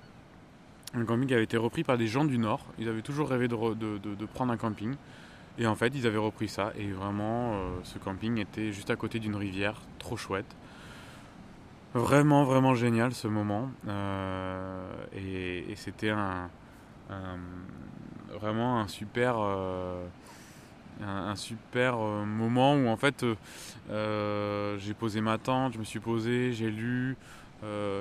Un 0.95 1.05
camping 1.05 1.29
qui 1.29 1.35
avait 1.35 1.45
été 1.45 1.57
repris 1.57 1.85
par 1.85 1.99
des 1.99 2.07
gens 2.07 2.25
du 2.25 2.39
Nord. 2.39 2.65
Ils 2.79 2.89
avaient 2.89 3.03
toujours 3.03 3.29
rêvé 3.29 3.49
de, 3.49 4.27
prendre 4.35 4.53
un 4.53 4.57
camping. 4.57 4.95
Et 5.59 5.67
en 5.67 5.75
fait, 5.75 5.93
ils 5.95 6.07
avaient 6.07 6.19
repris 6.19 6.49
ça. 6.49 6.73
Et 6.77 6.91
vraiment, 6.91 7.53
euh, 7.53 7.79
ce 7.85 7.99
camping 7.99 8.39
était 8.39 8.73
juste 8.73 8.91
à 8.91 8.97
côté 8.97 9.19
d'une 9.19 9.37
rivière, 9.37 9.81
trop 9.99 10.17
chouette. 10.17 10.57
Vraiment, 11.95 12.45
vraiment 12.45 12.75
génial 12.75 13.13
ce 13.13 13.29
moment. 13.29 13.71
Euh, 13.87 14.91
et, 15.15 15.75
c'était 15.77 16.11
un, 16.11 16.49
vraiment 18.41 18.81
un 18.81 18.89
super, 18.89 19.37
euh, 19.39 20.07
un, 21.03 21.37
super 21.37 21.97
moment 21.97 22.75
où 22.75 22.89
en 22.89 22.97
fait 22.97 23.25
j'ai 23.89 24.95
posé 24.95 25.21
ma 25.21 25.39
tente, 25.39 25.75
je 25.75 25.79
me 25.79 25.85
suis 25.85 26.01
posé, 26.01 26.53
j'ai 26.53 26.71
lu, 26.71 27.17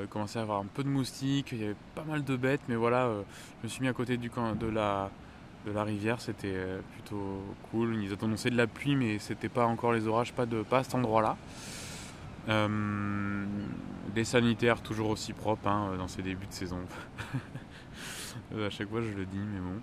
commencé 0.10 0.40
à 0.40 0.42
avoir 0.42 0.60
un 0.60 0.66
peu 0.66 0.84
de 0.84 0.90
moustiques, 0.90 1.50
il 1.52 1.62
y 1.62 1.64
avait 1.66 1.76
pas 1.96 2.04
mal 2.04 2.24
de 2.24 2.36
bêtes, 2.36 2.62
mais 2.68 2.76
voilà, 2.76 3.10
je 3.62 3.64
me 3.64 3.70
suis 3.70 3.82
mis 3.82 3.88
à 3.88 3.94
côté 3.94 4.18
de 4.18 4.70
la 4.70 5.84
rivière, 5.84 6.22
c'était 6.22 6.54
euh, 6.54 6.80
plutôt 6.94 7.42
cool. 7.72 7.96
Ils 8.02 8.14
ont 8.14 8.24
annoncé 8.24 8.50
de 8.50 8.58
la 8.58 8.68
pluie, 8.68 8.96
mais 8.96 9.20
c'était 9.20 9.50
pas 9.50 9.66
encore 9.66 9.94
les 9.94 10.08
orages, 10.08 10.34
pas, 10.34 10.46
à 10.72 10.84
cet 10.84 10.96
endroit-là. 10.96 11.38
des 14.16 14.24
sanitaires 14.24 14.82
toujours 14.82 15.10
aussi 15.10 15.34
propres 15.34 15.68
hein, 15.68 15.96
dans 15.98 16.08
ces 16.08 16.22
débuts 16.22 16.48
de 16.48 16.54
saison. 16.54 16.80
à 18.56 18.70
chaque 18.70 18.90
fois 18.90 19.02
je 19.02 19.16
le 19.16 19.26
dis, 19.26 19.38
mais 19.38 19.60
bon. 19.60 19.80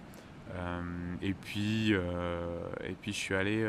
Et 1.23 1.35
puis, 1.35 1.93
et 1.93 2.95
puis 3.01 3.13
je 3.13 3.19
suis 3.19 3.35
allé 3.35 3.65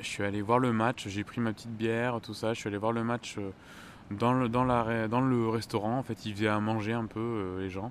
je 0.00 0.06
suis 0.06 0.22
allé 0.22 0.42
voir 0.42 0.58
le 0.58 0.72
match, 0.72 1.08
j'ai 1.08 1.24
pris 1.24 1.40
ma 1.40 1.52
petite 1.52 1.76
bière, 1.76 2.20
tout 2.22 2.34
ça. 2.34 2.54
Je 2.54 2.60
suis 2.60 2.68
allé 2.68 2.76
voir 2.76 2.92
le 2.92 3.04
match 3.04 3.36
euh, 3.38 3.50
dans 4.10 4.32
le, 4.32 4.48
dans 4.48 4.64
dans 4.64 5.20
le 5.20 5.48
restaurant. 5.48 5.98
En 5.98 6.02
fait, 6.02 6.26
ils 6.26 6.34
faisaient 6.34 6.48
à 6.48 6.60
manger 6.60 6.92
un 6.92 7.06
peu, 7.06 7.20
euh, 7.20 7.60
les 7.60 7.70
gens. 7.70 7.90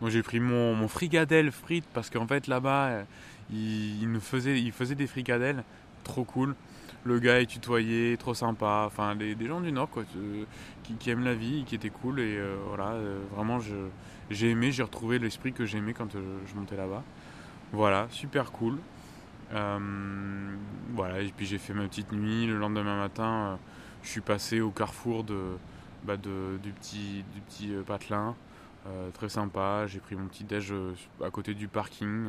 Moi, 0.00 0.10
j'ai 0.10 0.22
pris 0.22 0.40
mon, 0.40 0.74
mon 0.74 0.88
fricadelle 0.88 1.50
frites 1.50 1.86
parce 1.92 2.10
qu'en 2.10 2.26
fait, 2.26 2.46
là-bas, 2.46 2.86
euh, 2.86 3.02
ils, 3.50 4.02
il 4.02 4.20
faisaient, 4.20 4.94
des 4.94 5.06
fricadelles. 5.06 5.64
Trop 6.04 6.24
cool. 6.24 6.54
Le 7.04 7.18
gars 7.18 7.40
est 7.40 7.46
tutoyé, 7.46 8.16
trop 8.18 8.34
sympa. 8.34 8.84
Enfin, 8.86 9.16
des, 9.16 9.36
gens 9.46 9.60
du 9.60 9.72
Nord, 9.72 9.88
quoi, 9.88 10.04
qui, 10.98 11.10
aiment 11.10 11.24
la 11.24 11.34
vie, 11.34 11.64
qui 11.64 11.74
étaient 11.74 11.90
cool. 11.90 12.20
Et 12.20 12.38
voilà, 12.68 12.94
vraiment, 13.34 13.58
j'ai 14.30 14.50
aimé, 14.50 14.70
j'ai 14.70 14.82
retrouvé 14.82 15.18
l'esprit 15.18 15.52
que 15.52 15.64
j'aimais 15.64 15.94
quand 15.94 16.12
je 16.12 16.54
montais 16.54 16.76
là-bas. 16.76 17.02
Voilà, 17.72 18.06
super 18.10 18.52
cool. 18.52 18.78
Euh, 19.52 20.56
voilà, 20.94 21.20
et 21.20 21.32
puis 21.36 21.46
j'ai 21.46 21.58
fait 21.58 21.74
ma 21.74 21.86
petite 21.88 22.12
nuit. 22.12 22.46
Le 22.46 22.58
lendemain 22.58 22.96
matin, 22.96 23.24
euh, 23.24 23.56
je 24.02 24.08
suis 24.08 24.20
passé 24.20 24.60
au 24.60 24.70
carrefour 24.70 25.24
de, 25.24 25.56
bah 26.04 26.16
du 26.16 26.72
petit, 26.72 27.24
du 27.34 27.40
petit 27.40 27.74
euh, 27.74 27.82
patelin. 27.82 28.34
très 29.14 29.28
sympa. 29.28 29.86
J'ai 29.86 30.00
pris 30.00 30.16
mon 30.16 30.26
petit 30.26 30.44
déj 30.44 30.72
à 31.22 31.30
côté 31.30 31.54
du 31.54 31.68
parking. 31.68 32.26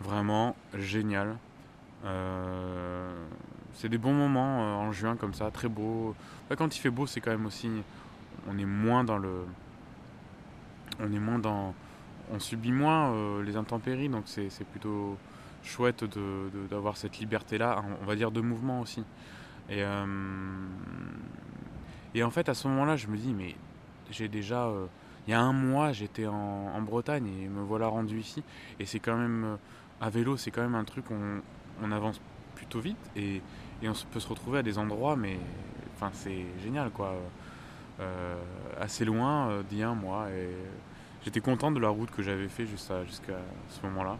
vraiment 0.00 0.56
génial. 0.74 1.36
C'est 3.76 3.88
des 3.88 3.98
bons 3.98 4.12
moments 4.12 4.80
en 4.80 4.92
juin 4.92 5.16
comme 5.16 5.34
ça, 5.34 5.50
très 5.50 5.68
beau. 5.68 6.14
Bah, 6.50 6.56
quand 6.56 6.76
il 6.76 6.80
fait 6.80 6.90
beau, 6.90 7.06
c'est 7.06 7.20
quand 7.20 7.30
même 7.30 7.46
aussi. 7.46 7.70
On 8.48 8.58
est 8.58 8.64
moins 8.64 9.04
dans 9.04 9.18
le. 9.18 9.44
On 10.98 11.12
est 11.12 11.18
moins 11.18 11.38
dans. 11.38 11.74
On 12.32 12.40
subit 12.40 12.72
moins 12.72 13.40
les 13.42 13.56
intempéries, 13.56 14.08
donc 14.08 14.24
c'est 14.26 14.64
plutôt 14.72 15.16
chouette 15.66 16.04
d'avoir 16.70 16.94
de, 16.94 16.98
cette 16.98 17.18
liberté-là, 17.18 17.84
on 18.00 18.04
va 18.04 18.16
dire 18.16 18.30
de 18.30 18.40
mouvement 18.40 18.80
aussi. 18.80 19.04
Et, 19.68 19.82
euh, 19.82 20.06
et 22.14 22.22
en 22.22 22.30
fait, 22.30 22.48
à 22.48 22.54
ce 22.54 22.68
moment-là, 22.68 22.96
je 22.96 23.08
me 23.08 23.16
dis, 23.16 23.34
mais 23.34 23.54
j'ai 24.10 24.28
déjà. 24.28 24.66
Euh, 24.66 24.86
il 25.26 25.32
y 25.32 25.34
a 25.34 25.40
un 25.40 25.52
mois, 25.52 25.92
j'étais 25.92 26.26
en, 26.26 26.80
Bretagne 26.82 27.26
et 27.26 27.48
me 27.48 27.62
voilà 27.62 27.88
rendu 27.88 28.20
ici. 28.20 28.42
Et 28.78 28.86
c'est 28.86 29.00
quand 29.00 29.16
même. 29.16 29.44
Euh, 29.44 29.56
à 30.00 30.10
vélo, 30.10 30.36
c'est 30.36 30.50
quand 30.50 30.60
même 30.60 30.74
un 30.74 30.84
truc, 30.84 31.10
on, 31.10 31.40
on 31.82 31.90
avance 31.90 32.20
plutôt 32.54 32.80
vite 32.80 32.98
et, 33.16 33.40
et, 33.82 33.88
on 33.88 33.94
peut 34.10 34.20
se 34.20 34.28
retrouver 34.28 34.60
à 34.60 34.62
des 34.62 34.78
endroits, 34.78 35.16
mais. 35.16 35.38
Enfin, 35.94 36.10
c'est 36.12 36.44
génial, 36.62 36.90
quoi. 36.90 37.14
assez 38.78 39.06
loin 39.06 39.62
d'il 39.70 39.78
y 39.78 39.84
j'étais 41.24 41.40
content 41.40 41.72
de 41.72 41.80
la 41.80 41.88
route 41.88 42.10
que 42.10 42.22
j'avais 42.22 42.48
fait 42.48 42.66
jusqu'à 42.66 43.02
ce 43.70 43.86
moment-là. 43.86 44.18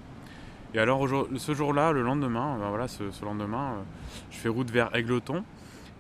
Et 0.75 0.79
alors 0.79 1.09
ce 1.37 1.55
jour-là, 1.55 1.93
le 1.93 2.03
lendemain, 2.03 2.59
ben 2.59 2.69
voilà, 2.69 2.89
ce, 2.89 3.25
lendemain, 3.25 3.75
euh, 3.75 3.83
je 4.31 4.37
fais 4.37 4.49
route 4.49 4.71
vers 4.71 4.95
Aigleton, 4.95 5.45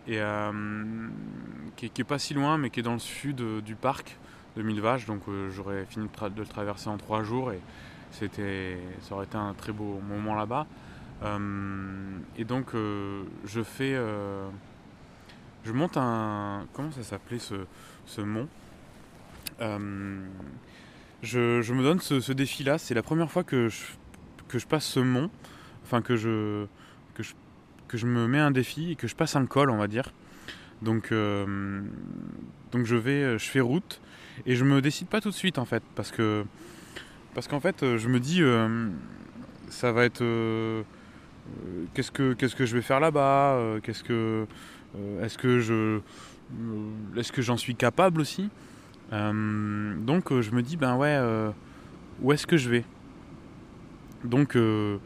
et, 0.07 0.21
euh, 0.21 0.53
qui, 1.77 1.87
est 1.87 2.05
pas 2.05 2.19
si 2.19 2.35
loin, 2.35 2.59
mais 2.59 2.71
qui 2.71 2.81
est 2.81 2.83
dans 2.83 2.93
le 2.93 2.99
sud 2.99 3.41
euh, 3.41 3.61
du 3.61 3.75
parc 3.75 4.19
de 4.57 4.63
Mille 4.63 4.81
Vaches. 4.81 5.07
Donc 5.07 5.23
j'aurais 5.51 5.85
fini 5.87 6.07
de, 6.07 6.41
le 6.41 6.47
traverser 6.47 6.89
en 6.89 6.99
trois 6.99 7.23
jours, 7.23 7.53
et 7.53 7.61
ça 8.11 8.27
aurait 9.13 9.25
été 9.25 9.39
un 9.39 9.55
très 9.55 9.73
beau 9.73 10.01
moment 10.07 10.35
là-bas. 10.35 10.67
Et 11.23 12.45
donc 12.45 12.75
je 12.75 13.63
fais, 13.63 13.95
je 15.65 15.73
monte 15.73 15.97
un, 15.97 16.67
comment 16.73 16.91
ça 16.93 17.03
s'appelait 17.03 17.39
ce, 17.39 17.55
ce 18.05 18.21
mont 18.21 18.49
je, 21.23 21.73
me 21.73 21.83
donne 21.83 22.01
ce, 22.01 22.33
défi-là. 22.33 22.79
C'est 22.79 22.95
la 22.95 23.03
première 23.03 23.31
fois 23.31 23.45
que 23.45 23.69
je 23.69 23.85
que 24.49 24.61
je 24.61 24.67
passe 24.67 24.85
ce 24.85 25.01
mont, 25.01 25.29
enfin 25.83 26.03
que 26.03 26.17
je, 26.17 26.67
que 27.15 27.25
je, 27.25 27.33
que 27.89 27.99
je 27.99 28.07
me 28.07 28.29
mets 28.29 28.39
un 28.39 28.53
défi 28.53 28.93
et 28.93 28.95
que 28.95 29.09
je 29.09 29.17
passe 29.17 29.35
un 29.35 29.45
col, 29.45 29.71
on 29.71 29.77
va 29.77 29.89
dire. 29.89 30.13
Donc, 30.83 31.11
euh, 31.11 31.83
donc 32.71 32.87
je 32.87 32.95
vais, 32.95 33.39
je 33.39 33.45
fais 33.51 33.61
route 33.61 34.01
et 34.45 34.55
je 34.55 34.65
me 34.65 34.81
décide 34.81 35.09
pas 35.09 35.21
tout 35.21 35.31
de 35.31 35.35
suite 35.35 35.59
en 35.59 35.65
fait, 35.65 35.83
parce 35.97 36.13
que, 36.13 36.45
parce 37.35 37.49
qu'en 37.49 37.59
fait, 37.59 37.97
je 37.97 38.09
me 38.09 38.21
dis, 38.21 38.41
euh, 38.41 38.89
ça 39.69 39.91
va 39.91 40.05
être, 40.05 40.23
euh, 40.23 40.83
qu'est-ce 41.95 42.11
que, 42.11 42.33
qu'est-ce 42.35 42.57
que 42.57 42.67
je 42.67 42.75
vais 42.75 42.83
faire 42.83 43.01
là-bas, 43.01 43.59
qu'est-ce 43.83 44.05
que, 44.05 44.47
est-ce 45.23 45.39
que 45.39 45.61
je, 45.61 46.01
est-ce 47.17 47.33
que 47.33 47.43
j'en 47.43 47.57
suis 47.57 47.75
capable 47.75 48.21
aussi. 48.21 48.51
donc 49.11 50.41
je 50.41 50.51
me 50.51 50.63
dis, 50.63 50.77
ben 50.77 50.97
ouais, 50.97 51.19
où 52.21 52.33
est-ce 52.33 52.47
que 52.47 52.57
je 52.57 52.71
vais? 52.71 52.85
Donc 54.25 54.57
euh, 54.57 54.99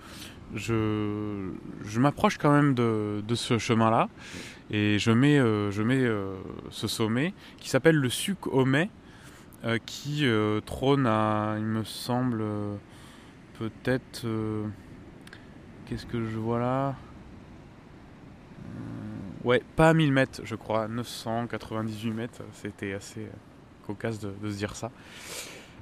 je, 0.55 1.51
je 1.85 2.01
m'approche 2.01 2.39
quand 2.39 2.53
même 2.53 2.75
de, 2.75 3.35
ce 3.35 3.59
chemin-là 3.59 4.09
et 4.71 4.99
je 4.99 5.11
mets, 5.11 5.39
euh, 5.39 5.71
je 5.71 5.83
mets 5.83 6.03
euh, 6.03 6.35
ce 6.71 6.87
sommet 6.89 7.35
qui 7.59 7.69
s'appelle 7.69 7.97
le 7.97 8.09
Suc 8.09 8.47
au 8.47 8.65
Mai, 8.65 8.91
qui 9.85 10.27
trône 10.65 11.07
à, 11.07 11.57
il 11.59 11.67
me 11.67 11.85
semble, 11.85 12.43
peut-être. 13.59 14.25
Qu'est-ce 15.91 16.07
que 16.07 16.25
je 16.25 16.39
vois 16.39 16.61
là 16.61 16.95
Ouais, 19.43 19.61
pas 19.75 19.89
à 19.89 19.95
1000 19.95 20.13
mètres, 20.13 20.41
je 20.45 20.55
crois, 20.55 20.87
998 20.87 22.11
mètres. 22.13 22.43
C'était 22.53 22.93
assez 22.93 23.27
cocasse 23.87 24.21
de, 24.21 24.33
se 24.49 24.57
dire 24.57 24.77
ça. 24.77 24.93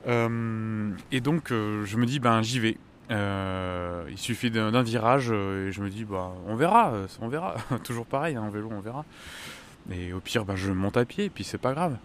et 0.06 1.20
donc, 1.20 1.50
je 1.50 1.96
me 1.96 2.06
dis, 2.06 2.18
ben 2.20 2.40
j'y 2.40 2.58
vais. 2.58 2.78
Euh, 3.10 4.04
il 4.10 4.18
suffit 4.18 4.50
d'un 4.50 4.82
virage 4.82 5.28
euh, 5.30 5.68
et 5.68 5.72
je 5.72 5.80
me 5.80 5.88
dis 5.88 6.04
bah 6.04 6.32
on 6.46 6.56
verra, 6.56 6.92
euh, 6.92 7.06
on 7.20 7.28
verra. 7.28 7.54
Toujours 7.84 8.04
pareil, 8.04 8.36
hein, 8.36 8.42
en 8.42 8.50
vélo 8.50 8.68
on 8.70 8.80
verra. 8.80 9.04
Et 9.90 10.12
au 10.12 10.20
pire 10.20 10.44
bah, 10.44 10.56
je 10.56 10.70
monte 10.70 10.98
à 10.98 11.06
pied 11.06 11.26
et 11.26 11.30
puis 11.30 11.44
c'est 11.44 11.58
pas 11.58 11.72
grave. 11.72 11.96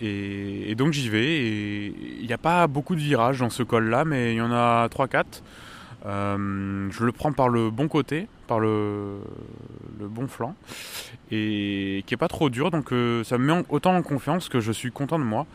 Et, 0.00 0.76
donc 0.76 0.92
j'y 0.92 1.08
vais 1.08 1.26
et 1.26 1.86
il 2.20 2.26
n'y 2.26 2.32
a 2.32 2.38
pas 2.38 2.68
beaucoup 2.68 2.94
de 2.94 3.00
virages 3.00 3.40
dans 3.40 3.50
ce 3.50 3.64
col 3.64 3.88
là 3.88 4.04
mais 4.04 4.34
il 4.34 4.36
y 4.36 4.40
en 4.40 4.52
a 4.52 4.86
3-4. 4.86 5.42
Je 6.04 7.04
le 7.04 7.12
prends 7.12 7.32
par 7.32 7.48
le 7.48 7.70
bon 7.70 7.88
côté, 7.88 8.28
par 8.46 8.60
le, 8.60 9.18
bon 10.00 10.26
flanc 10.26 10.54
et 11.30 12.02
qui 12.06 12.14
est 12.14 12.18
pas 12.18 12.28
trop 12.28 12.48
dur 12.48 12.70
donc 12.70 12.88
ça 13.24 13.36
me 13.36 13.38
met 13.38 13.64
autant 13.68 13.94
en 13.94 14.02
confiance 14.02 14.48
que 14.48 14.60
je 14.60 14.72
suis 14.72 14.90
content 14.90 15.18
de 15.18 15.24
moi. 15.24 15.46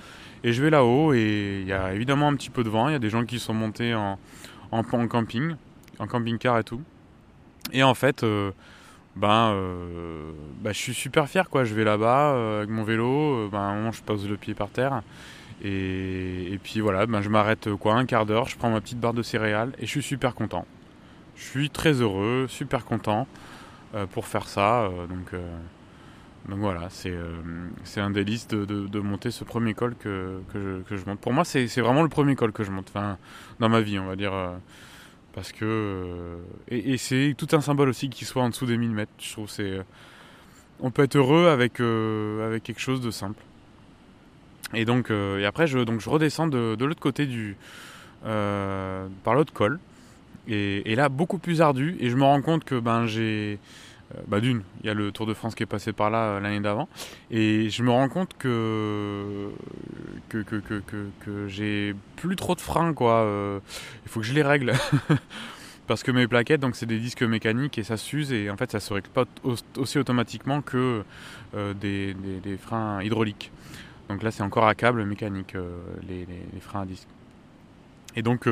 Et 0.44 0.52
je 0.52 0.62
vais 0.62 0.70
là-haut 0.70 1.14
et 1.14 1.60
il 1.62 1.68
y 1.68 1.74
a 1.74 1.94
évidemment 1.94 2.28
un 2.28 2.36
petit 2.36 2.50
peu 2.50 2.64
de 2.64 2.70
vent, 2.70 2.90
il 2.90 2.92
y 2.92 2.96
a 2.96 3.00
des 3.00 3.10
gens 3.10 3.24
qui 3.26 3.40
sont 3.40 3.54
montés 3.54 3.94
en, 3.94 4.18
camping, 4.84 5.56
en 6.00 6.08
camping-car 6.08 6.60
et 6.60 6.64
tout. 6.66 6.82
Et 7.72 7.82
en 7.82 7.94
fait, 7.94 8.24
euh, 8.24 8.52
ben, 9.16 9.52
euh, 9.54 10.32
ben, 10.62 10.74
je 10.74 10.78
suis 10.78 10.94
super 10.94 11.30
fier 11.30 11.50
quoi. 11.50 11.64
Je 11.64 11.74
vais 11.74 11.86
là-bas 11.86 12.34
euh, 12.34 12.58
avec 12.58 12.70
mon 12.70 12.84
vélo, 12.84 13.48
ben, 13.50 13.90
je 13.94 14.02
pose 14.02 14.28
le 14.28 14.36
pied 14.36 14.54
par 14.54 14.68
terre. 14.68 15.02
Et, 15.62 16.60
puis 16.64 16.80
voilà, 16.80 17.06
ben, 17.06 17.22
je 17.22 17.30
m'arrête 17.30 17.70
quoi 17.76 17.96
un 17.96 18.06
quart 18.06 18.26
d'heure, 18.26 18.48
je 18.48 18.58
prends 18.58 18.70
ma 18.70 18.82
petite 18.82 19.00
barre 19.00 19.14
de 19.14 19.24
céréales 19.24 19.74
et 19.80 19.86
je 19.86 19.92
suis 19.92 20.04
super 20.04 20.36
content. 20.36 20.66
Je 21.36 21.44
suis 21.44 21.70
très 21.70 21.94
heureux, 22.02 22.48
super 22.50 22.86
content 22.86 23.28
pour 24.12 24.26
faire 24.28 24.48
ça. 24.48 24.90
donc, 25.10 25.34
donc 26.50 26.60
voilà, 26.60 26.90
c'est 26.90 28.02
un 28.02 28.10
délice 28.10 28.48
de, 28.48 29.00
monter 29.00 29.32
ce 29.32 29.44
premier 29.44 29.74
col 29.74 29.96
que, 29.96 30.42
que, 30.52 30.98
je, 30.98 31.06
monte. 31.06 31.20
Pour 31.20 31.34
moi, 31.34 31.46
c'est 31.46 31.66
vraiment 31.80 32.04
le 32.04 32.10
premier 32.10 32.36
col 32.36 32.52
que 32.52 32.64
je 32.64 32.72
monte, 32.72 32.88
enfin, 32.90 33.18
dans 33.60 33.70
ma 33.70 33.82
vie, 33.82 33.98
on 34.00 34.06
va 34.06 34.16
dire. 34.16 34.34
parce 35.34 35.52
que. 35.52 36.38
et, 36.68 36.94
et 36.94 36.98
c'est 36.98 37.34
tout 37.38 37.48
un 37.54 37.62
symbole 37.62 37.90
aussi 37.90 38.10
qu'il 38.10 38.28
soit 38.28 38.44
en 38.44 38.50
dessous 38.50 38.66
des 38.66 38.78
1000 38.78 38.92
mètres. 38.92 39.12
Je 39.20 39.32
trouve 39.32 39.50
c'est. 39.50 39.80
On 40.82 40.92
peut 40.92 41.04
être 41.04 41.16
heureux 41.16 41.48
avec, 41.48 41.80
avec 41.80 42.64
quelque 42.64 42.82
chose 42.82 43.00
de 43.00 43.12
simple. 43.12 43.42
Et 44.74 44.86
donc, 44.86 45.12
et 45.12 45.46
après, 45.46 45.68
je, 45.68 45.80
donc, 45.80 46.02
je 46.02 46.10
redescends 46.10 46.48
de, 46.48 46.76
de 46.76 46.86
l'autre 46.86 47.00
côté 47.00 47.26
du. 47.26 47.56
par 48.24 49.34
l'autre 49.36 49.54
col. 49.54 49.80
Et, 50.48 50.96
là, 50.96 51.10
beaucoup 51.10 51.38
plus 51.38 51.62
ardu. 51.62 51.96
Et 52.00 52.10
je 52.10 52.16
me 52.16 52.24
rends 52.24 52.42
compte 52.42 52.64
que 52.64 52.80
ben, 52.80 53.06
j'ai 53.06 53.60
euh, 54.16 54.22
bah 54.28 54.40
d'une, 54.40 54.64
il 54.82 54.88
y 54.88 54.90
a 54.90 54.94
le 54.94 55.12
Tour 55.12 55.26
de 55.26 55.34
France 55.34 55.56
qui 55.56 55.64
est 55.64 55.68
passé 55.68 55.94
par 55.94 56.10
là 56.10 56.24
euh, 56.24 56.40
l'année 56.40 56.60
d'avant, 56.60 56.90
et 57.32 57.70
je 57.70 57.84
me 57.84 57.90
rends 57.90 58.10
compte 58.10 58.36
que 58.38 59.50
que, 60.30 60.40
que, 60.40 60.58
que, 60.58 60.82
que, 61.20 61.48
j'ai 61.48 61.96
plus 62.18 62.36
trop 62.36 62.56
de 62.56 62.62
freins 62.62 62.94
quoi. 62.94 63.22
Euh, 63.22 63.60
il 64.06 64.12
faut 64.12 64.20
que 64.20 64.26
je 64.26 64.34
les 64.34 64.44
règle. 64.44 64.74
Parce 65.88 66.02
que 66.02 66.12
mes 66.12 66.28
plaquettes, 66.28 66.62
donc 66.62 66.78
c'est 66.78 66.86
des 66.86 67.00
disques 67.00 67.24
mécaniques 67.24 67.78
et 67.78 67.84
ça 67.84 67.98
s'use 67.98 68.32
et 68.32 68.50
en 68.50 68.56
fait 68.56 68.72
ça 68.72 68.80
se 68.80 68.94
règle 68.94 69.10
pas 69.10 69.26
aussi 69.76 70.00
automatiquement 70.00 70.62
que 70.62 71.04
des, 71.54 72.14
des, 72.14 72.58
freins 72.58 73.04
hydrauliques. 73.04 73.52
Donc 74.10 74.24
là 74.24 74.32
c'est 74.32 74.44
encore 74.44 74.68
à 74.68 74.76
câble 74.76 75.06
mécanique 75.06 75.56
les, 76.08 76.26
les, 76.26 76.60
freins 76.60 76.82
à 76.82 76.86
disque. 76.86 77.08
Et 78.16 78.22
donc 78.22 78.48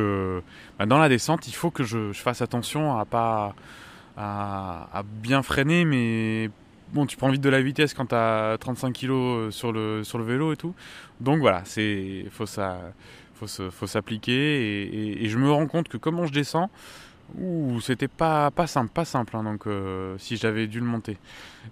bah, 0.79 0.86
dans 0.86 0.98
la 0.98 1.10
descente 1.10 1.48
il 1.48 1.53
faut 1.53 1.72
que 1.72 1.84
je, 1.84 2.12
je 2.13 2.22
fasse 2.22 2.41
attention 2.41 2.98
à 2.98 3.05
pas 3.05 3.53
à, 4.17 5.03
bien 5.05 5.41
freiner, 5.43 5.86
mais 5.86 6.50
bon, 6.93 7.05
tu 7.05 7.17
prends 7.17 7.29
vite 7.29 7.41
de 7.41 7.50
la 7.50 7.62
vitesse 7.62 7.93
quand 7.93 8.08
tu 8.08 8.15
as 8.15 8.58
35 8.60 8.93
kg 8.93 9.51
sur 9.51 9.72
le, 9.72 10.03
sur 10.03 10.17
le 10.17 10.24
vélo 10.24 10.53
et 10.53 10.58
tout. 10.58 10.74
Donc 11.20 11.39
voilà, 11.39 11.62
c'est 11.65 12.25
faut 12.31 12.46
ça 12.46 12.79
faut 13.48 13.88
s'appliquer 13.88 15.24
et, 15.24 15.27
je 15.27 15.38
me 15.39 15.51
rends 15.51 15.65
compte 15.65 15.88
que 15.88 15.98
comment 15.98 16.27
je 16.27 16.34
descends, 16.34 16.70
c'était 17.81 18.07
pas, 18.07 18.51
pas 18.51 18.67
simple, 18.67 18.91
pas 18.91 19.05
simple. 19.05 19.35
Hein, 19.35 19.43
donc 19.43 19.67
euh, 19.67 20.17
si 20.17 20.38
j'avais 20.38 20.67
dû 20.67 20.79
le 20.79 20.85
monter. 20.85 21.17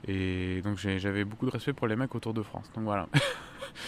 Et 0.07 0.61
donc 0.63 0.77
j'avais 0.77 1.23
beaucoup 1.23 1.45
de 1.45 1.51
respect 1.51 1.73
pour 1.73 1.87
les 1.87 1.95
mecs 1.95 2.13
autour 2.15 2.33
de 2.33 2.41
France. 2.41 2.69
Donc 2.75 2.85
voilà. 2.85 3.07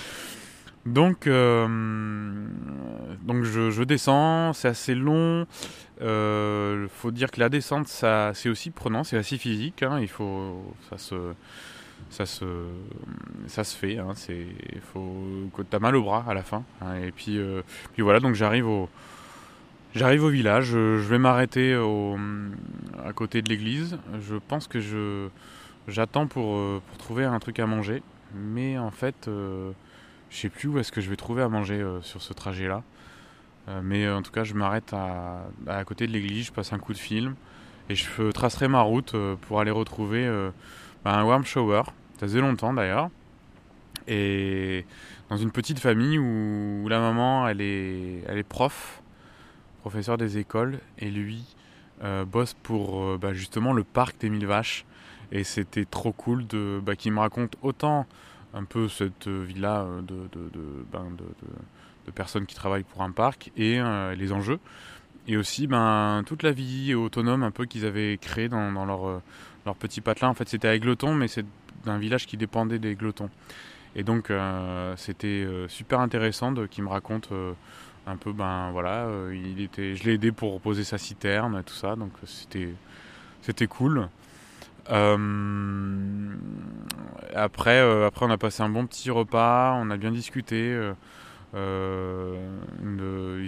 donc 0.85 1.27
euh, 1.27 2.47
donc 3.21 3.43
je, 3.43 3.83
descends, 3.83 4.53
c'est 4.53 4.69
assez 4.69 4.95
long. 4.95 5.45
Il 5.99 6.07
euh, 6.07 6.87
faut 6.87 7.11
dire 7.11 7.29
que 7.31 7.39
la 7.39 7.49
descente, 7.49 7.87
c'est 7.87 8.49
aussi 8.49 8.71
prenant, 8.71 9.03
c'est 9.03 9.17
assez 9.17 9.37
physique. 9.37 9.83
Hein, 9.83 9.99
il 9.99 10.09
faut, 10.09 10.75
ça 10.89 10.97
se, 10.97 11.33
ça 12.09 12.25
se, 12.25 12.45
ça 13.47 13.63
se 13.63 13.77
fait. 13.77 13.97
Hein, 13.97 14.13
c'est, 14.15 14.47
faut, 14.93 15.49
t'as 15.69 15.79
mal 15.79 15.95
au 15.95 16.03
bras 16.03 16.25
à 16.27 16.33
la 16.33 16.43
fin. 16.43 16.63
Hein, 16.81 16.95
et 16.95 17.11
puis, 17.11 17.39
puis 17.93 18.01
voilà, 18.01 18.19
donc 18.19 18.35
j'arrive 18.35 18.67
au 18.67 18.89
J'arrive 19.93 20.23
au 20.23 20.29
village, 20.29 20.67
je 20.67 21.07
vais 21.07 21.17
m'arrêter 21.17 21.73
à 21.73 23.13
côté 23.13 23.41
de 23.41 23.49
l'église. 23.49 23.97
Je 24.21 24.35
pense 24.35 24.67
que 24.67 24.79
je 24.79 25.27
j'attends 25.87 26.27
pour, 26.27 26.55
euh, 26.55 26.81
pour 26.87 26.97
trouver 26.97 27.25
un 27.25 27.39
truc 27.39 27.59
à 27.59 27.65
manger, 27.65 28.01
mais 28.33 28.77
en 28.77 28.91
fait, 28.91 29.27
euh, 29.27 29.71
je 30.29 30.37
sais 30.37 30.49
plus 30.49 30.69
où 30.69 30.79
est-ce 30.79 30.91
que 30.91 31.01
je 31.01 31.09
vais 31.09 31.15
trouver 31.15 31.41
à 31.41 31.49
manger 31.49 31.81
euh, 31.81 32.01
sur 32.01 32.21
ce 32.21 32.33
trajet-là. 32.33 32.83
mais 33.83 34.09
en 34.09 34.21
tout 34.21 34.31
cas, 34.31 34.43
je 34.43 34.53
m'arrête 34.53 34.91
à, 34.93 35.43
à, 35.67 35.83
côté 35.85 36.07
de 36.07 36.11
l'église, 36.11 36.47
je 36.47 36.51
passe 36.51 36.73
un 36.73 36.79
coup 36.79 36.93
de 36.93 36.97
film 36.97 37.35
et 37.89 37.95
je 37.95 38.31
tracerai 38.31 38.67
ma 38.67 38.81
route 38.81 39.15
pour 39.41 39.59
aller 39.59 39.71
retrouver 39.71 40.27
bah, 41.05 41.13
un 41.13 41.23
warm 41.23 41.45
shower. 41.45 41.83
Ça 42.19 42.27
faisait 42.27 42.41
longtemps 42.41 42.73
d'ailleurs. 42.73 43.09
Et 44.07 44.85
dans 45.29 45.37
une 45.37 45.51
petite 45.51 45.79
famille 45.79 46.17
où, 46.17 46.83
où 46.83 46.87
la 46.89 46.99
maman, 46.99 47.47
elle 47.47 47.61
est, 47.61 48.23
elle 48.27 48.39
est 48.39 48.47
prof 48.47 49.00
professeur 49.81 50.17
des 50.17 50.37
écoles, 50.37 50.79
et 50.99 51.09
lui 51.09 51.43
euh, 52.03 52.25
bosse 52.25 52.55
pour 52.63 53.03
euh, 53.03 53.19
bah, 53.21 53.31
justement 53.33 53.73
le 53.73 53.83
parc 53.83 54.19
des 54.19 54.29
mille 54.29 54.47
vaches. 54.47 54.85
Et 55.31 55.43
c'était 55.43 55.85
trop 55.85 56.11
cool 56.11 56.47
de 56.47 56.81
bah, 56.83 56.95
qu'il 56.95 57.11
me 57.11 57.19
raconte 57.19 57.55
autant 57.61 58.07
un 58.53 58.63
peu 58.63 58.87
cette 58.87 59.27
vie-là 59.27 59.81
euh, 59.81 60.01
de, 60.01 60.15
ben, 60.91 61.05
de, 62.05 62.11
personnes 62.11 62.45
qui 62.45 62.55
travaillent 62.55 62.83
pour 62.83 63.03
un 63.03 63.11
parc 63.11 63.51
et 63.55 63.79
les 64.17 64.31
enjeux. 64.33 64.59
Et 65.27 65.37
aussi 65.37 65.65
ben, 65.67 66.23
toute 66.25 66.43
la 66.43 66.51
vie 66.51 66.93
autonome 66.93 67.43
un 67.43 67.51
peu 67.51 67.65
qu'ils 67.65 67.85
avaient 67.85 68.17
créée 68.17 68.49
dans, 68.49 68.85
leur, 68.85 69.75
petit 69.75 70.01
patelin. 70.01 70.27
En 70.27 70.33
fait, 70.33 70.49
c'était 70.49 70.67
à 70.67 70.75
Aigleton, 70.75 71.15
mais 71.15 71.29
c'est 71.29 71.45
d'un 71.85 71.99
village 71.99 72.27
qui 72.27 72.35
dépendait 72.35 72.79
d'Aigleton. 72.79 73.29
Et 73.95 74.03
donc, 74.03 74.29
c'était 74.97 75.47
super 75.69 76.01
intéressant 76.01 76.53
qu'il 76.67 76.83
me 76.83 76.89
raconte 76.89 77.29
un 78.07 78.17
peu 78.17 78.33
ben 78.33 78.71
voilà 78.71 79.05
euh, 79.05 79.35
il 79.35 79.61
était 79.61 79.95
je 79.95 80.03
l'ai 80.05 80.13
aidé 80.13 80.31
pour 80.31 80.59
poser 80.61 80.83
sa 80.83 80.97
citerne 80.97 81.57
et 81.59 81.63
tout 81.63 81.73
ça 81.73 81.95
donc 81.95 82.11
c'était 82.25 82.73
c'était 83.41 83.67
cool. 83.67 84.09
Euh, 84.89 86.35
après 87.35 87.79
euh, 87.79 88.07
après 88.07 88.25
on 88.25 88.31
a 88.31 88.37
passé 88.37 88.63
un 88.63 88.69
bon 88.69 88.87
petit 88.87 89.11
repas 89.11 89.73
on 89.79 89.91
a 89.91 89.97
bien 89.97 90.11
discuté 90.11 90.75
ils 91.53 91.57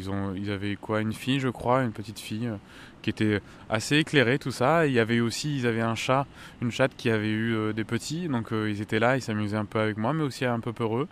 ont 0.10 0.34
ils 0.36 0.52
avaient 0.52 0.76
quoi 0.76 1.02
une 1.02 1.14
fille 1.14 1.40
je 1.40 1.50
crois 1.50 1.82
une 1.84 1.92
petite 1.92 2.20
fille 2.20 2.52
qui 3.02 3.10
était 3.10 3.42
assez 3.70 3.98
éclairée 3.98 4.38
tout 4.40 4.52
ça. 4.52 4.86
Il 4.86 4.94
y 4.94 5.00
avait 5.00 5.20
aussi 5.20 5.58
ils 5.58 5.66
avaient 5.68 5.82
un 5.82 5.96
chat 5.96 6.28
une 6.62 6.72
chatte 6.72 6.96
qui 6.96 7.10
avait 7.10 7.32
eu 7.32 7.74
des 7.74 7.84
petits 7.84 8.28
donc 8.30 8.50
ils 8.52 8.82
étaient 8.82 9.00
là 9.00 9.18
ils 9.18 9.22
s'amusaient 9.22 9.58
un 9.58 9.66
peu 9.66 9.80
avec 9.80 9.98
moi 9.98 10.14
mais 10.14 10.24
aussi 10.24 10.46
un 10.46 10.60
peu 10.60 10.72
peureux 10.72 11.08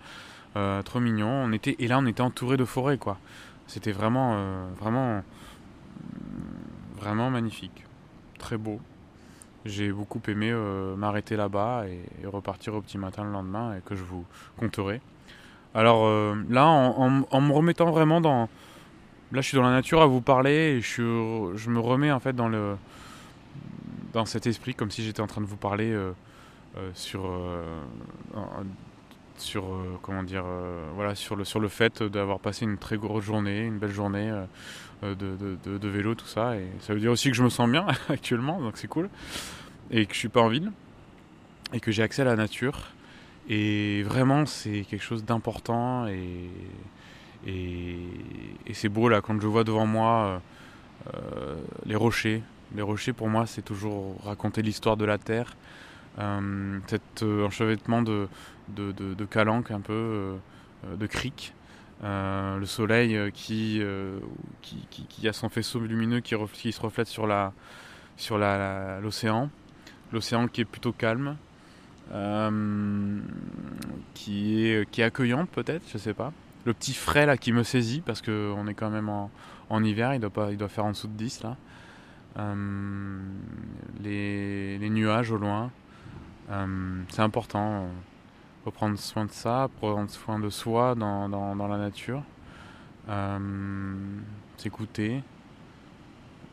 euh, 0.58 0.82
trop 0.82 1.00
mignon. 1.00 1.30
On 1.30 1.52
était, 1.54 1.76
et 1.80 1.88
là, 1.88 2.00
on 2.00 2.06
était 2.06 2.22
entouré 2.22 2.58
de 2.58 2.66
forêts, 2.66 2.98
quoi. 2.98 3.18
C'était 3.68 3.92
vraiment, 3.92 4.34
euh, 4.36 4.68
vraiment, 4.80 5.24
vraiment 6.98 7.30
magnifique. 7.30 7.86
Très 8.38 8.58
beau. 8.58 8.80
J'ai 9.64 9.92
beaucoup 9.92 10.22
aimé 10.28 10.50
euh, 10.52 10.96
m'arrêter 10.96 11.36
là-bas 11.36 11.86
et, 11.88 12.28
repartir 12.28 12.74
au 12.74 12.82
petit 12.82 12.98
matin 12.98 13.24
le 13.24 13.32
lendemain 13.32 13.76
et 13.76 13.82
que 13.82 13.96
je 13.96 14.04
vous 14.04 14.26
compterai. 14.58 15.02
Alors 15.74 16.36
là, 16.50 16.68
en, 16.68 17.42
me 17.42 17.54
remettant 17.54 17.92
vraiment 17.92 18.20
dans... 18.20 18.50
Là, 19.32 19.40
je 19.40 19.48
suis 19.48 19.56
dans 19.56 19.64
la 19.64 19.72
nature 19.72 20.02
à 20.02 20.06
vous 20.06 20.20
parler 20.20 20.52
et 20.52 20.82
je, 20.82 21.54
je 21.56 21.70
me 21.70 21.80
remets 21.80 22.12
en 22.12 22.20
fait 22.20 22.34
dans, 22.34 22.50
le, 22.50 22.76
dans 24.12 24.26
cet 24.26 24.48
esprit 24.48 24.76
comme 24.76 24.92
si 24.92 25.02
j'étais 25.02 25.22
en 25.22 25.28
train 25.28 25.40
de 25.40 25.46
vous 25.46 25.56
parler 25.56 25.98
sur 26.94 27.22
sur 29.42 29.66
euh, 29.66 30.00
comment 30.02 30.24
dire 30.24 30.44
euh, 30.46 30.90
voilà 30.96 31.16
sur 31.16 31.36
le 31.36 31.44
sur 31.44 31.60
le 31.60 31.68
fait 31.68 32.04
d'avoir 32.04 32.40
passé 32.40 32.64
une 32.66 32.78
très 32.78 32.98
grosse 32.98 33.24
journée 33.26 33.62
une 33.62 33.80
belle 33.80 33.92
journée 33.92 34.32
euh, 35.04 35.16
de, 35.16 35.58
de, 35.78 35.88
vélo 35.88 36.14
tout 36.14 36.28
ça. 36.28 36.56
Et 36.58 36.68
ça 36.80 36.94
veut 36.94 37.00
dire 37.00 37.12
aussi 37.12 37.30
que 37.32 37.36
je 37.36 37.44
me 37.44 37.50
sens 37.50 37.70
bien 37.70 37.88
actuellement 38.10 38.62
donc 38.62 38.78
c'est 38.78 38.88
cool. 38.88 39.10
Et 39.90 40.06
que 40.06 40.14
je 40.14 40.20
suis 40.20 40.30
pas 40.30 40.42
en 40.42 40.48
ville. 40.48 40.72
Et 41.74 41.80
que 41.80 41.92
j'ai 41.92 42.04
accès 42.04 42.22
à 42.22 42.26
la 42.26 42.36
nature. 42.36 42.80
Et 43.50 44.04
vraiment 44.04 44.46
c'est 44.46 44.86
quelque 44.88 45.04
chose 45.04 45.26
d'important. 45.26 46.08
Et, 46.08 46.50
et, 47.48 48.74
c'est 48.74 48.90
beau 48.90 49.10
là 49.10 49.22
quand 49.22 49.42
je 49.42 49.48
vois 49.48 49.64
devant 49.64 49.88
moi 49.88 50.42
les 51.86 51.96
rochers. 51.96 52.44
Les 52.76 52.84
rochers 52.84 53.14
pour 53.14 53.28
moi 53.28 53.48
c'est 53.48 53.64
toujours 53.64 54.16
raconter 54.24 54.62
l'histoire 54.62 54.98
de 54.98 55.06
la 55.06 55.18
terre 55.18 55.56
cet 56.18 57.24
enchevêtrement 57.24 58.02
de, 58.02 58.28
de, 58.76 58.92
de, 58.92 59.26
calanques, 59.26 59.72
un 59.72 59.82
peu 59.82 59.94
euh, 59.94 60.36
euh, 60.86 60.96
de 60.96 61.06
criques. 61.06 61.54
Euh, 62.04 62.58
le 62.58 62.66
soleil 62.66 63.32
qui, 63.32 63.82
qui, 64.62 65.06
qui, 65.08 65.28
a 65.28 65.34
son 65.34 65.50
faisceau 65.50 65.80
lumineux 65.80 66.20
qui, 66.20 66.36
qui 66.54 66.72
se 66.72 66.82
reflète 66.82 67.08
sur 67.08 67.28
la 67.28 67.54
sur 68.18 68.38
l'océan, 68.38 69.50
l'océan 70.12 70.48
qui 70.48 70.62
est 70.62 70.66
plutôt 70.66 70.94
calme, 70.94 71.38
qui 74.16 74.66
est 74.66 74.90
qui 74.90 75.02
est 75.02 75.04
accueillant 75.04 75.46
peut-être, 75.46 75.84
je 75.92 75.98
sais 76.00 76.16
pas. 76.16 76.34
Le 76.66 76.74
petit 76.74 76.94
frais 76.94 77.26
là 77.26 77.38
qui 77.38 77.52
me 77.52 77.64
saisit 77.64 78.02
parce 78.02 78.22
que 78.22 78.52
on 78.56 78.68
est 78.68 78.74
quand 78.74 78.90
même 78.90 79.10
en, 79.10 79.32
en, 79.70 79.84
hiver, 79.84 80.14
il 80.16 80.20
doit 80.20 80.30
pas, 80.32 80.52
il 80.52 80.58
doit 80.58 80.70
faire 80.70 80.86
en 80.86 80.92
dessous 80.92 81.08
de 81.08 81.14
10 81.14 81.44
là. 81.44 81.58
les, 84.04 84.90
nuages 84.90 85.32
au 85.32 85.38
loin, 85.38 85.72
c'est 87.10 87.22
important 87.22 87.90
faut 88.64 88.72
prendre 88.72 88.98
soin 88.98 89.26
de 89.26 89.32
ça, 89.32 89.70
prendre 89.80 90.10
soin 90.10 90.40
de 90.40 90.50
soi 90.50 90.96
dans, 90.96 91.28
dans, 91.30 91.68
la 91.68 91.78
nature, 91.78 92.22
euh, 93.10 93.40
s'écouter. 94.58 95.24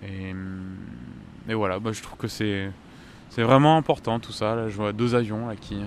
Et, 0.03 0.35
et, 1.49 1.55
voilà, 1.55 1.79
bah, 1.79 1.93
je 1.93 2.03
trouve 2.03 2.19
que 2.19 2.29
c'est, 2.29 2.71
c'est 3.31 3.43
vraiment 3.43 3.77
important 3.77 4.21
tout 4.21 4.33
ça. 4.33 4.55
Là, 4.55 4.69
je 4.69 4.77
vois 4.77 4.93
deux 4.93 5.15
avions 5.15 5.55
qui, 5.61 5.83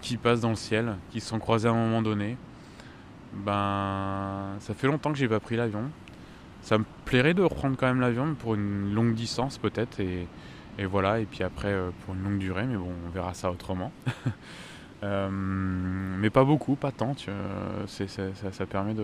qui 0.00 0.16
passent 0.16 0.40
dans 0.40 0.50
le 0.50 0.56
ciel, 0.56 0.96
qui 1.10 1.20
se 1.20 1.28
sont 1.28 1.38
croisés 1.38 1.68
à 1.68 1.72
un 1.72 1.74
moment 1.74 2.00
donné. 2.00 2.36
Ben, 3.34 4.54
ça 4.60 4.72
fait 4.74 4.86
longtemps 4.86 5.12
que 5.12 5.18
j'ai 5.18 5.28
pas 5.28 5.40
pris 5.40 5.56
l'avion. 5.56 5.90
Ça 6.62 6.78
me 6.78 6.84
plairait 7.04 7.34
de 7.34 7.42
reprendre 7.42 7.76
quand 7.76 7.86
même 7.86 8.00
l'avion 8.00 8.34
pour 8.34 8.54
une 8.54 8.94
longue 8.94 9.14
distance 9.14 9.58
peut-être 9.58 10.00
et, 10.00 10.26
et, 10.78 10.86
voilà. 10.86 11.20
Et 11.20 11.24
puis 11.24 11.42
après 11.42 11.68
euh, 11.72 11.90
pour 12.04 12.14
une 12.14 12.22
longue 12.22 12.38
durée, 12.38 12.64
mais 12.64 12.76
bon, 12.76 12.92
on 13.06 13.10
verra 13.10 13.34
ça 13.34 13.50
autrement. 13.50 13.92
Euh, 15.02 15.28
mais 15.30 16.30
pas 16.30 16.44
beaucoup, 16.44 16.76
pas 16.76 16.90
tant. 16.90 17.14
Tu, 17.14 17.30
ça, 17.86 18.06
ça, 18.52 18.64
permet 18.64 18.94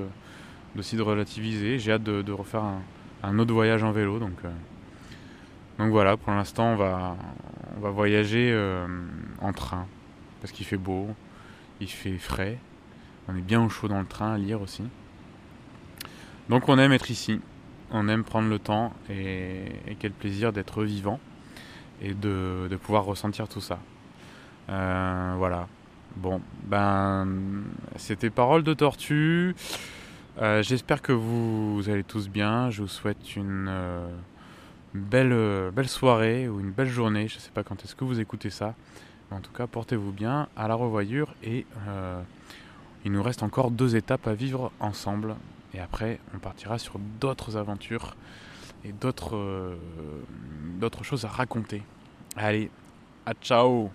aussi 0.79 0.97
de 0.97 1.03
relativiser. 1.03 1.79
J'ai 1.79 1.93
hâte 1.93 2.03
de, 2.03 2.33
refaire 2.33 2.63
un, 3.23 3.39
autre 3.39 3.53
voyage 3.53 3.85
en 3.85 3.93
vélo. 3.93 4.19
Donc, 4.19 4.39
euh, 4.47 4.51
voilà, 5.89 6.17
pour 6.17 6.33
l'instant, 6.33 6.73
on 6.73 6.77
va, 6.77 7.17
voyager 7.91 8.51
euh, 8.53 8.87
en 9.41 9.53
train. 9.53 9.87
Parce 10.41 10.53
qu'il 10.53 10.67
fait 10.67 10.77
beau, 10.77 11.09
il 11.81 11.89
fait 11.89 12.19
frais. 12.19 12.59
On 13.29 13.37
est 13.37 13.43
bien 13.43 13.63
au 13.63 13.69
chaud 13.69 13.89
dans 13.89 14.01
le 14.01 14.07
train 14.07 14.33
à 14.33 14.39
lire 14.39 14.61
aussi. 14.61 14.83
Donc 16.49 16.69
on 16.69 16.79
aime 16.79 16.93
être 16.93 17.11
ici. 17.11 17.41
On 17.91 18.09
aime 18.09 18.25
prendre 18.25 18.49
le 18.49 18.59
temps 18.59 18.93
et, 19.09 19.67
quel 19.99 20.13
plaisir 20.13 20.53
d'être 20.53 20.83
vivant 20.83 21.21
et 22.01 22.15
de, 22.15 22.79
pouvoir 22.83 23.05
ressentir 23.05 23.49
tout 23.49 23.61
ça. 23.61 23.79
voilà, 24.69 25.67
Bon, 26.17 26.41
ben, 26.65 27.27
c'était 27.97 28.31
Parole 28.31 28.65
de 28.65 28.75
Tortue. 28.75 29.55
Euh, 30.39 30.63
j'espère 30.63 31.03
que 31.03 31.13
vous, 31.13 31.83
allez 31.89 32.05
tous 32.05 32.29
bien. 32.29 32.71
Je 32.71 32.83
vous 32.83 32.89
souhaite 32.89 33.37
une 33.37 33.67
euh, 33.69 34.09
belle, 34.93 35.33
euh, 35.33 35.71
belle 35.71 35.89
soirée 35.89 36.49
ou 36.49 36.61
une 36.61 36.73
belle 36.73 36.89
journée. 36.89 37.29
Je 37.29 37.37
ne 37.37 37.41
sais 37.41 37.51
pas 37.53 37.63
quand 37.63 37.85
est-ce 37.85 37.95
que 37.95 38.05
vous 38.05 38.21
écoutez 38.21 38.51
ça. 38.51 38.75
en 39.31 39.41
tout 39.41 39.53
cas, 39.53 39.67
portez-vous 39.67 40.13
bien. 40.13 40.49
À 40.57 40.67
la 40.67 40.75
revoyure. 40.75 41.35
Et 41.45 41.65
il 43.05 43.13
nous 43.13 43.23
reste 43.23 43.43
encore 43.43 43.71
deux 43.71 43.97
étapes 43.97 44.27
à 44.27 44.35
vivre 44.35 44.73
ensemble. 44.81 45.37
Et 45.75 45.81
après, 45.81 46.19
on 46.35 46.39
partira 46.39 46.79
sur 46.79 46.99
d'autres 47.21 47.57
aventures 47.57 48.17
et 48.85 48.93
d'autres, 48.93 49.77
d'autres 50.79 51.05
choses 51.05 51.25
à 51.25 51.29
raconter. 51.29 51.83
Allez, 52.37 52.71
à 53.27 53.35
ciao 53.35 53.91